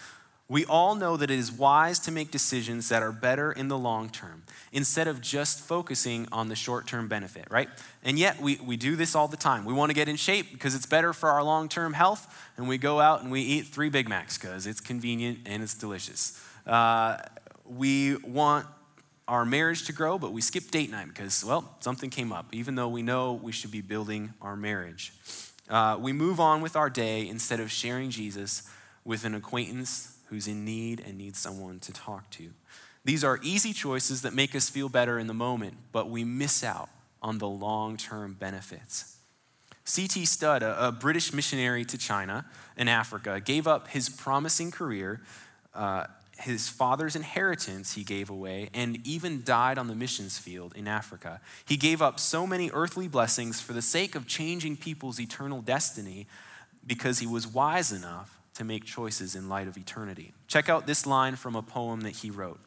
We 0.46 0.66
all 0.66 0.94
know 0.94 1.16
that 1.16 1.30
it 1.30 1.38
is 1.38 1.50
wise 1.50 1.98
to 2.00 2.12
make 2.12 2.30
decisions 2.30 2.90
that 2.90 3.02
are 3.02 3.12
better 3.12 3.50
in 3.50 3.68
the 3.68 3.78
long 3.78 4.10
term 4.10 4.42
instead 4.70 5.08
of 5.08 5.22
just 5.22 5.60
focusing 5.60 6.28
on 6.30 6.48
the 6.48 6.54
short 6.54 6.86
term 6.86 7.08
benefit, 7.08 7.46
right? 7.50 7.70
And 8.02 8.18
yet 8.18 8.42
we, 8.42 8.56
we 8.56 8.76
do 8.76 8.94
this 8.94 9.14
all 9.14 9.26
the 9.26 9.38
time. 9.38 9.64
We 9.64 9.72
want 9.72 9.88
to 9.88 9.94
get 9.94 10.06
in 10.06 10.16
shape 10.16 10.52
because 10.52 10.74
it's 10.74 10.84
better 10.84 11.14
for 11.14 11.30
our 11.30 11.42
long 11.42 11.70
term 11.70 11.94
health, 11.94 12.26
and 12.58 12.68
we 12.68 12.76
go 12.76 13.00
out 13.00 13.22
and 13.22 13.32
we 13.32 13.40
eat 13.40 13.68
three 13.68 13.88
Big 13.88 14.06
Macs 14.06 14.36
because 14.36 14.66
it's 14.66 14.80
convenient 14.80 15.38
and 15.46 15.62
it's 15.62 15.74
delicious. 15.74 16.38
Uh, 16.66 17.16
we 17.64 18.16
want 18.16 18.66
our 19.26 19.46
marriage 19.46 19.86
to 19.86 19.94
grow, 19.94 20.18
but 20.18 20.32
we 20.32 20.42
skip 20.42 20.70
date 20.70 20.90
night 20.90 21.08
because, 21.08 21.42
well, 21.42 21.74
something 21.80 22.10
came 22.10 22.32
up, 22.32 22.48
even 22.52 22.74
though 22.74 22.88
we 22.88 23.00
know 23.00 23.32
we 23.32 23.50
should 23.50 23.70
be 23.70 23.80
building 23.80 24.34
our 24.42 24.56
marriage. 24.56 25.14
Uh, 25.68 25.96
we 25.98 26.12
move 26.12 26.40
on 26.40 26.60
with 26.60 26.76
our 26.76 26.90
day 26.90 27.26
instead 27.26 27.60
of 27.60 27.70
sharing 27.70 28.10
Jesus 28.10 28.62
with 29.04 29.24
an 29.24 29.34
acquaintance 29.34 30.18
who's 30.28 30.46
in 30.46 30.64
need 30.64 31.00
and 31.00 31.16
needs 31.16 31.38
someone 31.38 31.80
to 31.80 31.92
talk 31.92 32.28
to. 32.30 32.50
These 33.04 33.22
are 33.22 33.38
easy 33.42 33.72
choices 33.72 34.22
that 34.22 34.32
make 34.32 34.54
us 34.54 34.70
feel 34.70 34.88
better 34.88 35.18
in 35.18 35.26
the 35.26 35.34
moment, 35.34 35.76
but 35.92 36.08
we 36.08 36.24
miss 36.24 36.64
out 36.64 36.88
on 37.22 37.38
the 37.38 37.48
long 37.48 37.96
term 37.96 38.34
benefits. 38.38 39.16
C.T. 39.84 40.24
Studd, 40.24 40.62
a, 40.62 40.88
a, 40.88 40.92
British 40.92 41.34
missionary 41.34 41.84
to 41.84 41.98
China 41.98 42.46
and 42.76 42.88
Africa, 42.88 43.40
gave 43.40 43.66
up 43.66 43.88
his 43.88 44.08
promising 44.08 44.70
career 44.70 45.20
uh, 45.74 46.06
his 46.38 46.68
father's 46.68 47.14
inheritance 47.14 47.94
he 47.94 48.02
gave 48.02 48.28
away 48.28 48.68
and 48.74 49.06
even 49.06 49.42
died 49.44 49.78
on 49.78 49.86
the 49.86 49.94
missions 49.94 50.38
field 50.38 50.74
in 50.76 50.88
Africa. 50.88 51.40
He 51.64 51.76
gave 51.76 52.02
up 52.02 52.18
so 52.18 52.46
many 52.46 52.70
earthly 52.72 53.08
blessings 53.08 53.60
for 53.60 53.72
the 53.72 53.82
sake 53.82 54.14
of 54.14 54.26
changing 54.26 54.76
people's 54.76 55.20
eternal 55.20 55.62
destiny 55.62 56.26
because 56.86 57.20
he 57.20 57.26
was 57.26 57.46
wise 57.46 57.92
enough 57.92 58.38
to 58.54 58.64
make 58.64 58.84
choices 58.84 59.34
in 59.34 59.48
light 59.48 59.68
of 59.68 59.76
eternity. 59.76 60.32
Check 60.48 60.68
out 60.68 60.86
this 60.86 61.06
line 61.06 61.36
from 61.36 61.56
a 61.56 61.62
poem 61.62 62.02
that 62.02 62.16
he 62.16 62.30
wrote 62.30 62.60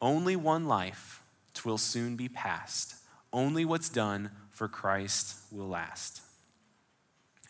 Only 0.00 0.36
one 0.36 0.66
life, 0.66 1.22
twill 1.52 1.78
soon 1.78 2.16
be 2.16 2.28
past. 2.28 2.96
Only 3.32 3.64
what's 3.64 3.88
done 3.88 4.30
for 4.50 4.68
Christ 4.68 5.36
will 5.50 5.68
last. 5.68 6.20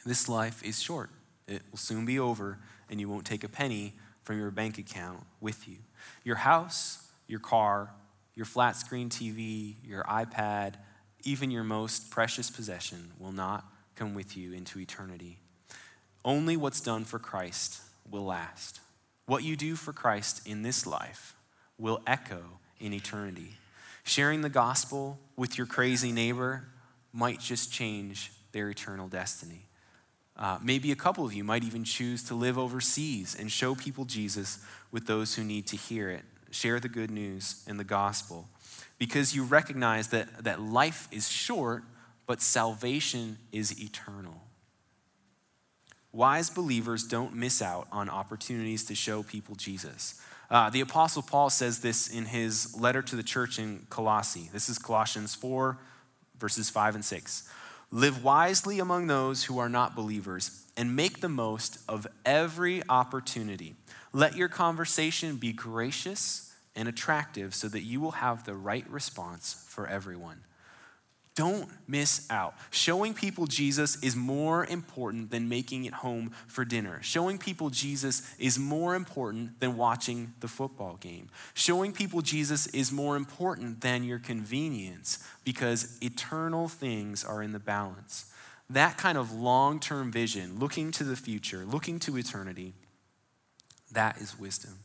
This 0.07 0.29
life 0.29 0.63
is 0.63 0.83
short, 0.83 1.11
it 1.47 1.63
will 1.71 1.79
soon 1.79 2.05
be 2.05 2.19
over, 2.19 2.59
and 2.91 3.01
you 3.01 3.09
won't 3.09 3.25
take 3.25 3.45
a 3.45 3.49
penny 3.49 3.95
from 4.25 4.39
your 4.39 4.51
bank 4.51 4.79
account 4.79 5.25
with 5.41 5.69
you. 5.69 5.77
Your 6.25 6.37
house, 6.37 7.07
your 7.29 7.41
car, 7.41 7.91
your 8.35 8.47
flat 8.47 8.77
screen 8.77 9.09
TV, 9.09 9.77
your 9.85 10.03
iPad, 10.05 10.75
even 11.23 11.51
your 11.51 11.65
most 11.65 12.11
precious 12.11 12.51
possession 12.51 13.13
will 13.19 13.33
not 13.33 13.65
come 13.95 14.15
with 14.15 14.37
you 14.37 14.53
into 14.53 14.81
eternity. 14.81 15.39
Only 16.25 16.57
what's 16.57 16.81
done 16.81 17.05
for 17.05 17.19
Christ 17.19 17.81
will 18.11 18.25
last. 18.25 18.81
What 19.27 19.43
you 19.43 19.57
do 19.57 19.77
for 19.77 19.93
Christ 19.93 20.47
in 20.47 20.63
this 20.63 20.87
life 20.87 21.35
will 21.79 22.03
echo 22.07 22.43
in 22.81 22.93
eternity. 22.93 23.57
Sharing 24.03 24.43
the 24.43 24.51
gospel 24.51 25.19
with 25.37 25.57
your 25.57 25.67
crazy 25.67 26.13
neighbor 26.13 26.65
might 27.13 27.41
just 27.41 27.73
change 27.73 28.33
their 28.53 28.69
eternal 28.69 29.09
destiny. 29.09 29.67
Uh, 30.37 30.59
maybe 30.63 30.91
a 30.91 30.97
couple 30.97 31.25
of 31.25 31.33
you 31.33 31.45
might 31.45 31.63
even 31.63 31.85
choose 31.85 32.25
to 32.25 32.35
live 32.35 32.59
overseas 32.59 33.37
and 33.39 33.51
show 33.51 33.75
people 33.75 34.05
Jesus 34.05 34.59
with 34.91 35.07
those 35.07 35.37
who 35.37 35.45
need 35.45 35.67
to 35.69 35.77
hear 35.77 36.11
it. 36.11 36.23
Share 36.51 36.81
the 36.81 36.89
good 36.89 37.11
news 37.11 37.65
and 37.69 37.79
the 37.79 37.85
gospel 37.85 38.49
because 38.99 39.35
you 39.35 39.45
recognize 39.45 40.09
that, 40.09 40.45
that 40.45 40.61
life 40.61 41.09
is 41.11 41.29
short, 41.29 41.85
but 42.27 42.41
salvation 42.41 43.39
is 43.53 43.81
eternal. 43.83 44.41
Wise 46.13 46.49
believers 46.49 47.05
don't 47.05 47.35
miss 47.35 47.61
out 47.61 47.89
on 47.91 48.09
opportunities 48.09 48.85
to 48.85 48.95
show 48.95 49.23
people 49.23 49.57
Jesus. 49.57 50.21
Uh, 50.49 50.71
the 50.71 50.81
Apostle 50.81 51.23
Paul 51.23 51.51
says 51.51 51.81
this 51.81 52.09
in 52.09 52.27
his 52.27 52.79
letter 52.79 53.03
to 53.03 53.17
the 53.17 53.23
church 53.23 53.59
in 53.59 53.87
Colossae. 53.91 54.49
This 54.53 54.69
is 54.69 54.79
Colossians 54.79 55.35
4, 55.35 55.77
verses 56.39 56.71
5 56.71 56.95
and 56.95 57.05
6. 57.05 57.49
Live 57.95 58.25
wisely 58.25 58.81
among 58.81 59.07
those 59.07 59.45
who 59.45 59.61
are 59.61 59.69
not 59.69 59.95
believers 59.95 60.65
and 60.77 60.97
make 60.97 61.21
the 61.21 61.29
most 61.29 61.79
of 61.89 62.09
every 62.27 62.83
opportunity. 62.89 63.77
Let 64.13 64.37
your 64.37 64.49
conversation 64.49 65.37
be 65.37 65.53
gracious 65.53 66.53
and 66.75 66.89
attractive 66.89 67.55
so 67.55 67.69
that 67.69 67.83
you 67.83 68.01
will 68.01 68.11
have 68.11 68.47
the 68.47 68.57
right 68.57 68.85
response 68.91 69.65
for 69.69 69.87
everyone. 69.87 70.41
Don't 71.35 71.69
miss 71.89 72.29
out. 72.31 72.55
Showing 72.71 73.13
people 73.13 73.47
Jesus 73.47 74.01
is 74.05 74.15
more 74.15 74.65
important 74.67 75.33
than 75.33 75.49
making 75.49 75.85
it 75.85 75.93
home 75.93 76.31
for 76.47 76.65
dinner. 76.65 77.01
Showing 77.03 77.39
people 77.39 77.71
Jesus 77.71 78.33
is 78.39 78.57
more 78.57 78.95
important 78.95 79.59
than 79.59 79.77
watching 79.77 80.33
the 80.39 80.47
football 80.47 80.97
game. 81.01 81.29
Showing 81.53 81.93
people 81.93 82.23
Jesus 82.23 82.69
is 82.69 82.93
more 82.93 83.17
important 83.17 83.81
than 83.81 84.05
your 84.05 84.21
convenience 84.21 85.19
because 85.45 85.99
eternal 86.01 86.69
things 86.69 87.25
are 87.25 87.43
in 87.43 87.51
the 87.51 87.59
balance. 87.59 88.31
That 88.71 88.97
kind 88.97 89.19
of 89.19 89.33
long 89.33 89.81
term 89.81 90.13
vision, 90.13 90.61
looking 90.61 90.93
to 90.93 91.05
the 91.05 91.17
future, 91.17 91.65
looking 91.65 91.99
to 92.01 92.17
eternity, 92.17 92.75
that 93.91 94.19
is 94.19 94.39
wisdom. 94.39 94.79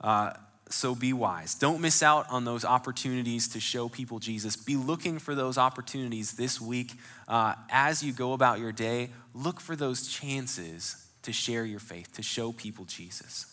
Uh, 0.00 0.32
so 0.72 0.94
be 0.94 1.12
wise. 1.12 1.54
Don't 1.54 1.80
miss 1.80 2.02
out 2.02 2.26
on 2.30 2.44
those 2.44 2.64
opportunities 2.64 3.48
to 3.48 3.60
show 3.60 3.88
people 3.88 4.18
Jesus. 4.18 4.56
Be 4.56 4.76
looking 4.76 5.18
for 5.18 5.34
those 5.34 5.58
opportunities 5.58 6.32
this 6.32 6.60
week. 6.60 6.92
Uh, 7.28 7.54
as 7.70 8.02
you 8.02 8.12
go 8.12 8.32
about 8.32 8.58
your 8.58 8.72
day, 8.72 9.10
look 9.34 9.60
for 9.60 9.76
those 9.76 10.06
chances 10.06 11.06
to 11.22 11.32
share 11.32 11.64
your 11.64 11.80
faith, 11.80 12.12
to 12.14 12.22
show 12.22 12.52
people 12.52 12.84
Jesus. 12.84 13.46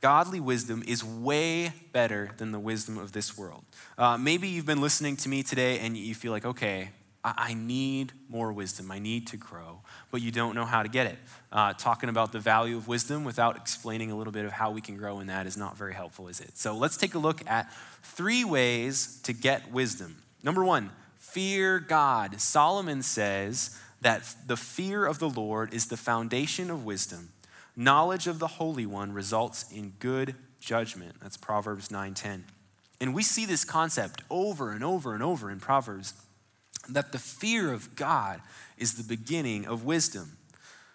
Godly 0.00 0.40
wisdom 0.40 0.82
is 0.86 1.02
way 1.02 1.72
better 1.92 2.30
than 2.36 2.52
the 2.52 2.58
wisdom 2.58 2.98
of 2.98 3.12
this 3.12 3.36
world. 3.36 3.64
Uh, 3.96 4.18
maybe 4.18 4.48
you've 4.48 4.66
been 4.66 4.80
listening 4.80 5.16
to 5.16 5.28
me 5.28 5.42
today 5.42 5.78
and 5.78 5.96
you 5.96 6.14
feel 6.14 6.32
like, 6.32 6.44
okay, 6.44 6.90
I 7.36 7.54
need 7.54 8.12
more 8.28 8.52
wisdom. 8.52 8.90
I 8.92 9.00
need 9.00 9.26
to 9.28 9.36
grow, 9.36 9.80
but 10.12 10.22
you 10.22 10.30
don't 10.30 10.54
know 10.54 10.64
how 10.64 10.84
to 10.84 10.88
get 10.88 11.06
it. 11.06 11.18
Uh, 11.50 11.72
talking 11.72 12.08
about 12.08 12.30
the 12.30 12.38
value 12.38 12.76
of 12.76 12.86
wisdom 12.86 13.24
without 13.24 13.56
explaining 13.56 14.12
a 14.12 14.16
little 14.16 14.32
bit 14.32 14.44
of 14.44 14.52
how 14.52 14.70
we 14.70 14.80
can 14.80 14.96
grow 14.96 15.18
in 15.18 15.26
that 15.26 15.46
is 15.46 15.56
not 15.56 15.76
very 15.76 15.94
helpful, 15.94 16.28
is 16.28 16.40
it? 16.40 16.56
So 16.56 16.76
let's 16.76 16.96
take 16.96 17.14
a 17.14 17.18
look 17.18 17.42
at 17.48 17.72
three 18.02 18.44
ways 18.44 19.20
to 19.24 19.32
get 19.32 19.72
wisdom. 19.72 20.22
Number 20.44 20.64
one, 20.64 20.90
fear 21.18 21.80
God. 21.80 22.40
Solomon 22.40 23.02
says 23.02 23.76
that 24.02 24.22
the 24.46 24.56
fear 24.56 25.04
of 25.04 25.18
the 25.18 25.28
Lord 25.28 25.74
is 25.74 25.86
the 25.86 25.96
foundation 25.96 26.70
of 26.70 26.84
wisdom. 26.84 27.30
Knowledge 27.74 28.28
of 28.28 28.38
the 28.38 28.46
Holy 28.46 28.86
One 28.86 29.12
results 29.12 29.70
in 29.72 29.94
good 29.98 30.36
judgment. 30.60 31.16
That's 31.20 31.36
Proverbs 31.36 31.90
9:10. 31.90 32.44
And 33.00 33.14
we 33.14 33.22
see 33.22 33.44
this 33.46 33.64
concept 33.64 34.22
over 34.30 34.70
and 34.70 34.84
over 34.84 35.12
and 35.12 35.22
over 35.22 35.50
in 35.50 35.60
Proverbs 35.60 36.14
that 36.88 37.12
the 37.12 37.18
fear 37.18 37.72
of 37.72 37.96
God 37.96 38.40
is 38.78 38.94
the 38.94 39.02
beginning 39.02 39.66
of 39.66 39.84
wisdom. 39.84 40.36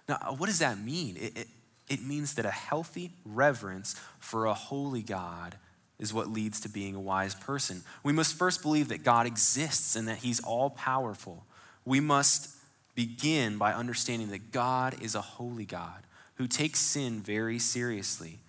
Now, 0.08 0.18
uh, 0.22 0.34
what 0.34 0.48
does 0.48 0.60
that 0.60 0.80
mean? 0.80 1.18
It, 1.18 1.38
it, 1.38 1.48
it, 1.90 2.04
means 2.04 2.36
that 2.36 2.46
a 2.46 2.52
healthy 2.52 3.12
reverence 3.26 3.96
for 4.20 4.46
a 4.46 4.54
holy 4.54 5.02
God 5.02 5.56
is 6.00 6.14
what 6.14 6.28
leads 6.28 6.60
to 6.62 6.70
being 6.70 6.96
a 6.96 7.00
wise 7.00 7.36
person. 7.36 7.84
We 8.04 8.14
must 8.14 8.38
first 8.38 8.62
believe 8.62 8.90
that 8.90 9.04
God 9.04 9.26
exists 9.26 9.96
and 9.96 10.08
that 10.08 10.18
He's 10.18 10.40
all 10.40 10.72
powerful. 10.72 11.46
We 11.86 12.00
must 12.00 12.50
begin 12.96 13.58
by 13.58 13.74
understanding 13.74 14.30
that 14.30 14.52
God 14.52 15.02
is 15.02 15.16
a 15.16 15.22
holy 15.22 15.66
God 15.66 16.04
who 16.36 16.48
takes 16.48 16.80
sin 16.80 17.22
very 17.22 17.60
seriously. 17.60 18.40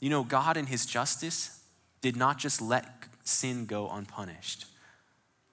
You 0.00 0.10
know, 0.10 0.22
God 0.22 0.56
in 0.56 0.66
His 0.66 0.84
justice 0.84 1.60
did 2.00 2.16
not 2.16 2.38
just 2.38 2.60
let 2.60 2.86
sin 3.24 3.66
go 3.66 3.88
unpunished. 3.90 4.66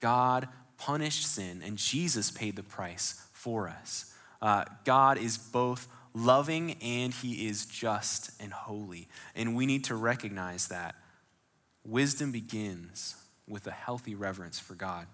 God 0.00 0.48
punished 0.80 1.26
sin, 1.26 1.62
and 1.64 1.76
Jesus 1.76 2.30
paid 2.30 2.56
the 2.56 2.62
price 2.62 3.26
for 3.32 3.68
us. 3.68 4.12
Uh, 4.40 4.64
God 4.84 5.18
is 5.18 5.36
both 5.36 5.86
loving 6.14 6.76
and 6.82 7.12
he 7.12 7.46
is 7.46 7.66
just 7.66 8.30
and 8.40 8.52
holy. 8.52 9.06
And 9.36 9.54
we 9.54 9.66
need 9.66 9.84
to 9.84 9.94
recognize 9.94 10.68
that. 10.68 10.94
Wisdom 11.84 12.32
begins 12.32 13.14
with 13.46 13.66
a 13.66 13.70
healthy 13.70 14.14
reverence 14.14 14.58
for 14.58 14.74
God. 14.74 15.06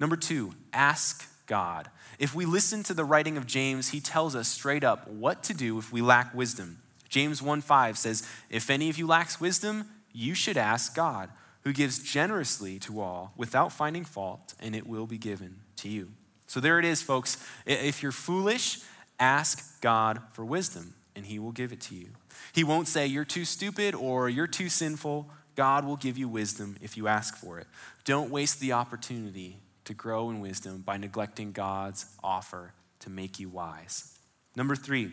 Number 0.00 0.16
two, 0.16 0.52
ask 0.72 1.28
God. 1.46 1.88
If 2.18 2.34
we 2.34 2.44
listen 2.44 2.82
to 2.84 2.94
the 2.94 3.04
writing 3.04 3.36
of 3.36 3.46
James, 3.46 3.90
he 3.90 4.00
tells 4.00 4.34
us 4.34 4.48
straight 4.48 4.84
up 4.84 5.08
what 5.08 5.44
to 5.44 5.54
do 5.54 5.78
if 5.78 5.92
we 5.92 6.02
lack 6.02 6.34
wisdom. 6.34 6.78
James 7.08 7.40
1 7.40 7.60
5 7.60 7.96
says, 7.96 8.28
If 8.50 8.68
any 8.68 8.90
of 8.90 8.98
you 8.98 9.06
lacks 9.06 9.40
wisdom, 9.40 9.86
you 10.12 10.34
should 10.34 10.56
ask 10.56 10.94
God 10.94 11.30
who 11.68 11.74
gives 11.74 11.98
generously 11.98 12.78
to 12.78 12.98
all 12.98 13.34
without 13.36 13.70
finding 13.70 14.02
fault, 14.02 14.54
and 14.58 14.74
it 14.74 14.86
will 14.86 15.06
be 15.06 15.18
given 15.18 15.54
to 15.76 15.86
you. 15.86 16.08
So 16.46 16.60
there 16.60 16.78
it 16.78 16.86
is, 16.86 17.02
folks. 17.02 17.36
If 17.66 18.02
you're 18.02 18.10
foolish, 18.10 18.78
ask 19.20 19.78
God 19.82 20.22
for 20.32 20.46
wisdom, 20.46 20.94
and 21.14 21.26
he 21.26 21.38
will 21.38 21.52
give 21.52 21.70
it 21.70 21.82
to 21.82 21.94
you. 21.94 22.08
He 22.54 22.64
won't 22.64 22.88
say 22.88 23.06
you're 23.06 23.26
too 23.26 23.44
stupid 23.44 23.94
or 23.94 24.30
you're 24.30 24.46
too 24.46 24.70
sinful. 24.70 25.28
God 25.56 25.84
will 25.84 25.98
give 25.98 26.16
you 26.16 26.26
wisdom 26.26 26.78
if 26.80 26.96
you 26.96 27.06
ask 27.06 27.36
for 27.36 27.58
it. 27.58 27.66
Don't 28.06 28.30
waste 28.30 28.60
the 28.60 28.72
opportunity 28.72 29.58
to 29.84 29.92
grow 29.92 30.30
in 30.30 30.40
wisdom 30.40 30.80
by 30.80 30.96
neglecting 30.96 31.52
God's 31.52 32.06
offer 32.24 32.72
to 33.00 33.10
make 33.10 33.38
you 33.38 33.50
wise. 33.50 34.16
Number 34.56 34.74
three, 34.74 35.12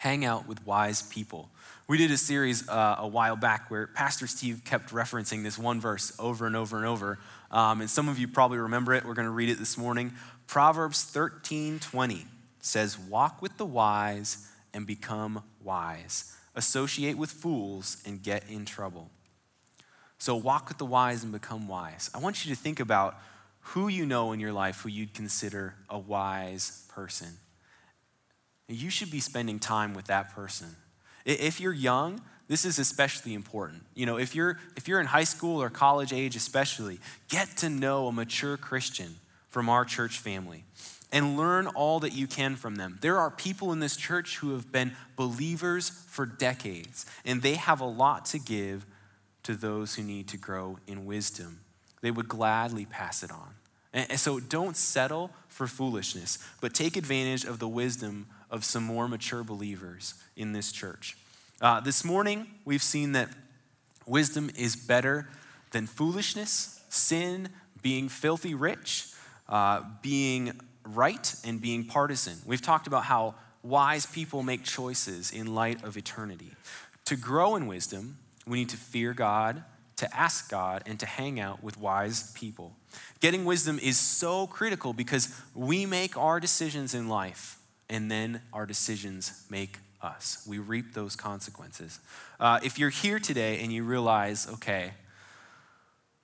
hang 0.00 0.24
out 0.24 0.48
with 0.48 0.64
wise 0.66 1.02
people. 1.02 1.50
We 1.86 1.98
did 1.98 2.10
a 2.10 2.16
series 2.16 2.66
uh, 2.66 2.96
a 3.00 3.06
while 3.06 3.36
back 3.36 3.70
where 3.70 3.86
Pastor 3.86 4.26
Steve 4.26 4.62
kept 4.64 4.92
referencing 4.94 5.42
this 5.42 5.58
one 5.58 5.78
verse 5.78 6.10
over 6.18 6.46
and 6.46 6.56
over 6.56 6.78
and 6.78 6.86
over. 6.86 7.18
Um, 7.50 7.82
and 7.82 7.90
some 7.90 8.08
of 8.08 8.18
you 8.18 8.26
probably 8.26 8.56
remember 8.56 8.94
it. 8.94 9.04
We're 9.04 9.12
going 9.12 9.26
to 9.26 9.30
read 9.30 9.50
it 9.50 9.58
this 9.58 9.76
morning. 9.76 10.14
Proverbs 10.46 11.04
13 11.04 11.80
20 11.80 12.26
says, 12.60 12.98
Walk 12.98 13.42
with 13.42 13.58
the 13.58 13.66
wise 13.66 14.48
and 14.72 14.86
become 14.86 15.42
wise. 15.62 16.34
Associate 16.54 17.18
with 17.18 17.30
fools 17.30 18.02
and 18.06 18.22
get 18.22 18.48
in 18.48 18.64
trouble. 18.64 19.10
So, 20.16 20.34
walk 20.34 20.68
with 20.68 20.78
the 20.78 20.86
wise 20.86 21.24
and 21.24 21.30
become 21.30 21.68
wise. 21.68 22.08
I 22.14 22.20
want 22.20 22.46
you 22.46 22.54
to 22.54 22.58
think 22.58 22.80
about 22.80 23.18
who 23.60 23.88
you 23.88 24.06
know 24.06 24.32
in 24.32 24.40
your 24.40 24.54
life 24.54 24.80
who 24.80 24.88
you'd 24.88 25.12
consider 25.12 25.74
a 25.90 25.98
wise 25.98 26.86
person. 26.88 27.36
You 28.74 28.90
should 28.90 29.10
be 29.10 29.20
spending 29.20 29.58
time 29.58 29.94
with 29.94 30.06
that 30.06 30.34
person. 30.34 30.76
If 31.24 31.60
you're 31.60 31.72
young, 31.72 32.20
this 32.48 32.64
is 32.64 32.78
especially 32.78 33.34
important. 33.34 33.84
You 33.94 34.06
know, 34.06 34.16
if 34.16 34.34
you're 34.34 34.58
if 34.76 34.88
you're 34.88 35.00
in 35.00 35.06
high 35.06 35.24
school 35.24 35.62
or 35.62 35.70
college 35.70 36.12
age 36.12 36.36
especially, 36.36 36.98
get 37.28 37.56
to 37.58 37.68
know 37.68 38.08
a 38.08 38.12
mature 38.12 38.56
Christian 38.56 39.16
from 39.50 39.68
our 39.68 39.84
church 39.84 40.18
family 40.18 40.64
and 41.12 41.36
learn 41.36 41.66
all 41.66 42.00
that 42.00 42.12
you 42.12 42.26
can 42.26 42.56
from 42.56 42.76
them. 42.76 42.98
There 43.00 43.18
are 43.18 43.30
people 43.30 43.72
in 43.72 43.80
this 43.80 43.96
church 43.96 44.38
who 44.38 44.54
have 44.54 44.70
been 44.70 44.92
believers 45.16 45.90
for 45.90 46.24
decades, 46.26 47.06
and 47.24 47.42
they 47.42 47.54
have 47.54 47.80
a 47.80 47.86
lot 47.86 48.26
to 48.26 48.38
give 48.38 48.86
to 49.42 49.54
those 49.54 49.94
who 49.94 50.02
need 50.02 50.28
to 50.28 50.36
grow 50.36 50.78
in 50.86 51.06
wisdom. 51.06 51.60
They 52.00 52.10
would 52.10 52.28
gladly 52.28 52.86
pass 52.86 53.22
it 53.22 53.30
on. 53.30 53.54
And 53.92 54.20
so 54.20 54.38
don't 54.38 54.76
settle 54.76 55.30
for 55.48 55.66
foolishness, 55.66 56.38
but 56.60 56.74
take 56.74 56.96
advantage 56.96 57.44
of 57.44 57.58
the 57.58 57.66
wisdom 57.66 58.26
of 58.50 58.64
some 58.64 58.82
more 58.82 59.08
mature 59.08 59.44
believers 59.44 60.14
in 60.36 60.52
this 60.52 60.72
church. 60.72 61.16
Uh, 61.60 61.80
this 61.80 62.04
morning, 62.04 62.46
we've 62.64 62.82
seen 62.82 63.12
that 63.12 63.28
wisdom 64.06 64.50
is 64.56 64.76
better 64.76 65.28
than 65.70 65.86
foolishness, 65.86 66.82
sin, 66.88 67.48
being 67.82 68.08
filthy 68.08 68.54
rich, 68.54 69.06
uh, 69.48 69.82
being 70.02 70.58
right, 70.84 71.34
and 71.44 71.60
being 71.60 71.84
partisan. 71.84 72.34
We've 72.46 72.62
talked 72.62 72.86
about 72.86 73.04
how 73.04 73.34
wise 73.62 74.06
people 74.06 74.42
make 74.42 74.64
choices 74.64 75.30
in 75.30 75.54
light 75.54 75.84
of 75.84 75.96
eternity. 75.96 76.52
To 77.06 77.16
grow 77.16 77.56
in 77.56 77.66
wisdom, 77.66 78.18
we 78.46 78.58
need 78.60 78.70
to 78.70 78.76
fear 78.76 79.12
God, 79.12 79.62
to 79.96 80.16
ask 80.16 80.50
God, 80.50 80.82
and 80.86 80.98
to 81.00 81.06
hang 81.06 81.38
out 81.38 81.62
with 81.62 81.78
wise 81.78 82.32
people. 82.32 82.74
Getting 83.20 83.44
wisdom 83.44 83.78
is 83.78 83.98
so 83.98 84.46
critical 84.46 84.92
because 84.92 85.34
we 85.54 85.86
make 85.86 86.16
our 86.16 86.40
decisions 86.40 86.94
in 86.94 87.08
life 87.08 87.59
and 87.90 88.10
then 88.10 88.40
our 88.52 88.64
decisions 88.64 89.44
make 89.50 89.78
us. 90.00 90.42
We 90.48 90.58
reap 90.58 90.94
those 90.94 91.16
consequences. 91.16 92.00
Uh, 92.38 92.60
if 92.62 92.78
you're 92.78 92.88
here 92.88 93.18
today 93.18 93.60
and 93.60 93.70
you 93.70 93.84
realize, 93.84 94.48
okay, 94.54 94.92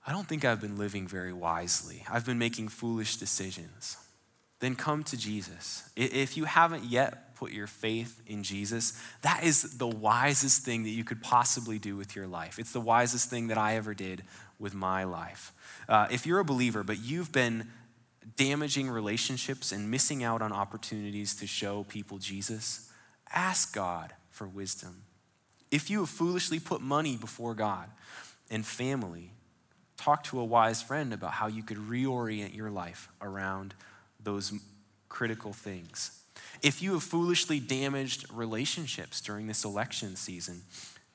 I 0.07 0.13
don't 0.13 0.27
think 0.27 0.45
I've 0.45 0.61
been 0.61 0.77
living 0.77 1.07
very 1.07 1.33
wisely, 1.33 2.03
I've 2.09 2.25
been 2.25 2.39
making 2.39 2.69
foolish 2.69 3.17
decisions, 3.17 3.97
then 4.59 4.73
come 4.75 5.03
to 5.03 5.17
Jesus. 5.17 5.87
If 5.95 6.37
you 6.37 6.45
haven't 6.45 6.85
yet 6.85 7.35
put 7.35 7.51
your 7.51 7.67
faith 7.67 8.19
in 8.25 8.41
Jesus, 8.41 8.99
that 9.21 9.43
is 9.43 9.77
the 9.77 9.87
wisest 9.87 10.63
thing 10.63 10.83
that 10.83 10.89
you 10.89 11.03
could 11.03 11.21
possibly 11.21 11.77
do 11.77 11.95
with 11.95 12.15
your 12.15 12.25
life. 12.25 12.57
It's 12.57 12.71
the 12.71 12.81
wisest 12.81 13.29
thing 13.29 13.47
that 13.47 13.57
I 13.59 13.75
ever 13.75 13.93
did 13.93 14.23
with 14.57 14.73
my 14.73 15.03
life. 15.03 15.53
Uh, 15.87 16.07
if 16.09 16.25
you're 16.25 16.39
a 16.39 16.45
believer, 16.45 16.83
but 16.83 16.97
you've 16.97 17.31
been 17.31 17.67
damaging 18.35 18.89
relationships 18.89 19.71
and 19.71 19.89
missing 19.89 20.23
out 20.23 20.41
on 20.41 20.51
opportunities 20.51 21.35
to 21.35 21.47
show 21.47 21.83
people 21.83 22.17
Jesus, 22.17 22.91
ask 23.33 23.73
God 23.73 24.13
for 24.29 24.47
wisdom. 24.47 25.03
If 25.71 25.89
you 25.89 25.99
have 25.99 26.09
foolishly 26.09 26.59
put 26.59 26.81
money 26.81 27.17
before 27.17 27.53
God 27.53 27.89
and 28.49 28.65
family, 28.65 29.31
talk 29.97 30.23
to 30.25 30.39
a 30.39 30.45
wise 30.45 30.81
friend 30.81 31.13
about 31.13 31.31
how 31.33 31.47
you 31.47 31.63
could 31.63 31.77
reorient 31.77 32.55
your 32.55 32.69
life 32.69 33.09
around 33.21 33.73
those 34.21 34.53
critical 35.09 35.53
things. 35.53 36.21
If 36.61 36.81
you 36.81 36.93
have 36.93 37.03
foolishly 37.03 37.59
damaged 37.59 38.25
relationships 38.31 39.21
during 39.21 39.47
this 39.47 39.63
election 39.63 40.15
season, 40.15 40.61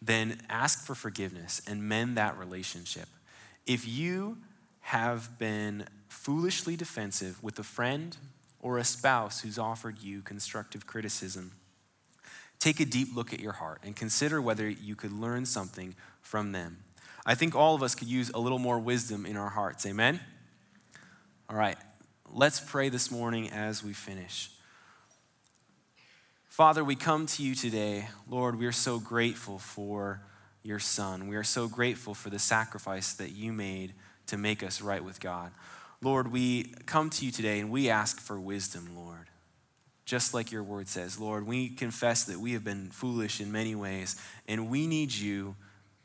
then 0.00 0.40
ask 0.48 0.84
for 0.84 0.94
forgiveness 0.94 1.62
and 1.66 1.82
mend 1.82 2.16
that 2.16 2.36
relationship. 2.36 3.08
If 3.66 3.86
you 3.86 4.38
have 4.82 5.38
been 5.38 5.86
foolishly 6.08 6.76
defensive 6.76 7.42
with 7.42 7.58
a 7.58 7.62
friend 7.62 8.16
or 8.60 8.78
a 8.78 8.84
spouse 8.84 9.40
who's 9.40 9.58
offered 9.58 10.00
you 10.00 10.22
constructive 10.22 10.86
criticism, 10.86 11.52
take 12.58 12.78
a 12.78 12.84
deep 12.84 13.08
look 13.14 13.32
at 13.32 13.40
your 13.40 13.52
heart 13.52 13.80
and 13.82 13.96
consider 13.96 14.40
whether 14.40 14.68
you 14.68 14.94
could 14.94 15.12
learn 15.12 15.44
something 15.44 15.94
from 16.20 16.52
them. 16.52 16.78
I 17.24 17.34
think 17.34 17.54
all 17.54 17.74
of 17.74 17.82
us 17.82 17.94
could 17.94 18.08
use 18.08 18.30
a 18.30 18.38
little 18.38 18.58
more 18.58 18.78
wisdom 18.78 19.26
in 19.26 19.36
our 19.36 19.50
hearts. 19.50 19.86
Amen? 19.86 20.20
All 21.48 21.56
right, 21.56 21.76
let's 22.30 22.60
pray 22.60 22.88
this 22.88 23.10
morning 23.10 23.50
as 23.50 23.82
we 23.82 23.92
finish. 23.92 24.50
Father, 26.48 26.84
we 26.84 26.96
come 26.96 27.26
to 27.26 27.42
you 27.42 27.54
today. 27.54 28.08
Lord, 28.28 28.58
we 28.58 28.66
are 28.66 28.72
so 28.72 28.98
grateful 28.98 29.58
for 29.58 30.20
your 30.62 30.78
Son. 30.78 31.28
We 31.28 31.36
are 31.36 31.44
so 31.44 31.66
grateful 31.66 32.14
for 32.14 32.30
the 32.30 32.38
sacrifice 32.38 33.14
that 33.14 33.32
you 33.32 33.52
made 33.52 33.94
to 34.32 34.38
make 34.38 34.62
us 34.62 34.80
right 34.80 35.04
with 35.04 35.20
God. 35.20 35.52
Lord, 36.00 36.32
we 36.32 36.72
come 36.86 37.10
to 37.10 37.26
you 37.26 37.30
today 37.30 37.60
and 37.60 37.70
we 37.70 37.90
ask 37.90 38.18
for 38.18 38.40
wisdom, 38.40 38.88
Lord. 38.96 39.26
Just 40.06 40.32
like 40.32 40.50
your 40.50 40.62
word 40.62 40.88
says, 40.88 41.20
Lord, 41.20 41.46
we 41.46 41.68
confess 41.68 42.24
that 42.24 42.40
we 42.40 42.54
have 42.54 42.64
been 42.64 42.88
foolish 42.90 43.42
in 43.42 43.52
many 43.52 43.74
ways, 43.74 44.16
and 44.48 44.70
we 44.70 44.86
need 44.86 45.12
you 45.12 45.54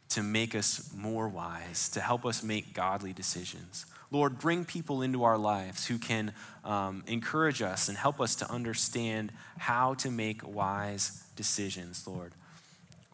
to 0.09 0.21
make 0.21 0.55
us 0.55 0.91
more 0.93 1.29
wise, 1.29 1.87
to 1.89 2.01
help 2.01 2.25
us 2.25 2.43
make 2.43 2.73
godly 2.73 3.13
decisions. 3.13 3.85
Lord, 4.11 4.39
bring 4.39 4.65
people 4.65 5.01
into 5.01 5.23
our 5.23 5.37
lives 5.37 5.87
who 5.87 5.97
can 5.97 6.33
um, 6.65 7.05
encourage 7.07 7.61
us 7.61 7.87
and 7.87 7.97
help 7.97 8.19
us 8.19 8.35
to 8.35 8.51
understand 8.51 9.31
how 9.57 9.93
to 9.95 10.11
make 10.11 10.45
wise 10.45 11.23
decisions, 11.37 12.05
Lord. 12.05 12.33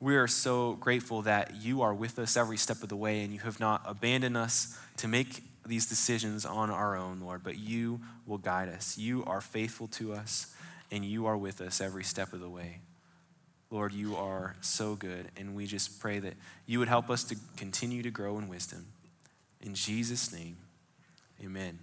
We 0.03 0.17
are 0.17 0.27
so 0.27 0.73
grateful 0.73 1.21
that 1.21 1.55
you 1.61 1.81
are 1.81 1.93
with 1.93 2.19
us 2.19 2.35
every 2.35 2.57
step 2.57 2.83
of 2.83 2.89
the 2.89 2.95
way 2.97 3.23
and 3.23 3.31
you 3.31 3.39
have 3.39 3.61
not 3.61 3.83
abandoned 3.85 4.35
us 4.35 4.77
to 4.97 5.07
make 5.07 5.41
these 5.65 5.85
decisions 5.85 6.45
on 6.45 6.69
our 6.69 6.97
own, 6.97 7.21
Lord, 7.21 7.41
but 7.41 7.57
you 7.57 8.01
will 8.27 8.37
guide 8.37 8.67
us. 8.67 8.97
You 8.97 9.23
are 9.23 9.39
faithful 9.39 9.87
to 9.87 10.11
us 10.11 10.53
and 10.91 11.05
you 11.05 11.25
are 11.25 11.37
with 11.37 11.61
us 11.61 11.79
every 11.79 12.03
step 12.03 12.33
of 12.33 12.41
the 12.41 12.49
way. 12.49 12.81
Lord, 13.71 13.93
you 13.93 14.17
are 14.17 14.57
so 14.59 14.95
good, 14.95 15.29
and 15.37 15.55
we 15.55 15.67
just 15.67 16.01
pray 16.01 16.19
that 16.19 16.33
you 16.65 16.79
would 16.79 16.89
help 16.89 17.09
us 17.09 17.23
to 17.23 17.37
continue 17.55 18.03
to 18.03 18.11
grow 18.11 18.37
in 18.37 18.49
wisdom. 18.49 18.87
In 19.61 19.73
Jesus' 19.73 20.33
name. 20.33 20.57
Amen. 21.41 21.79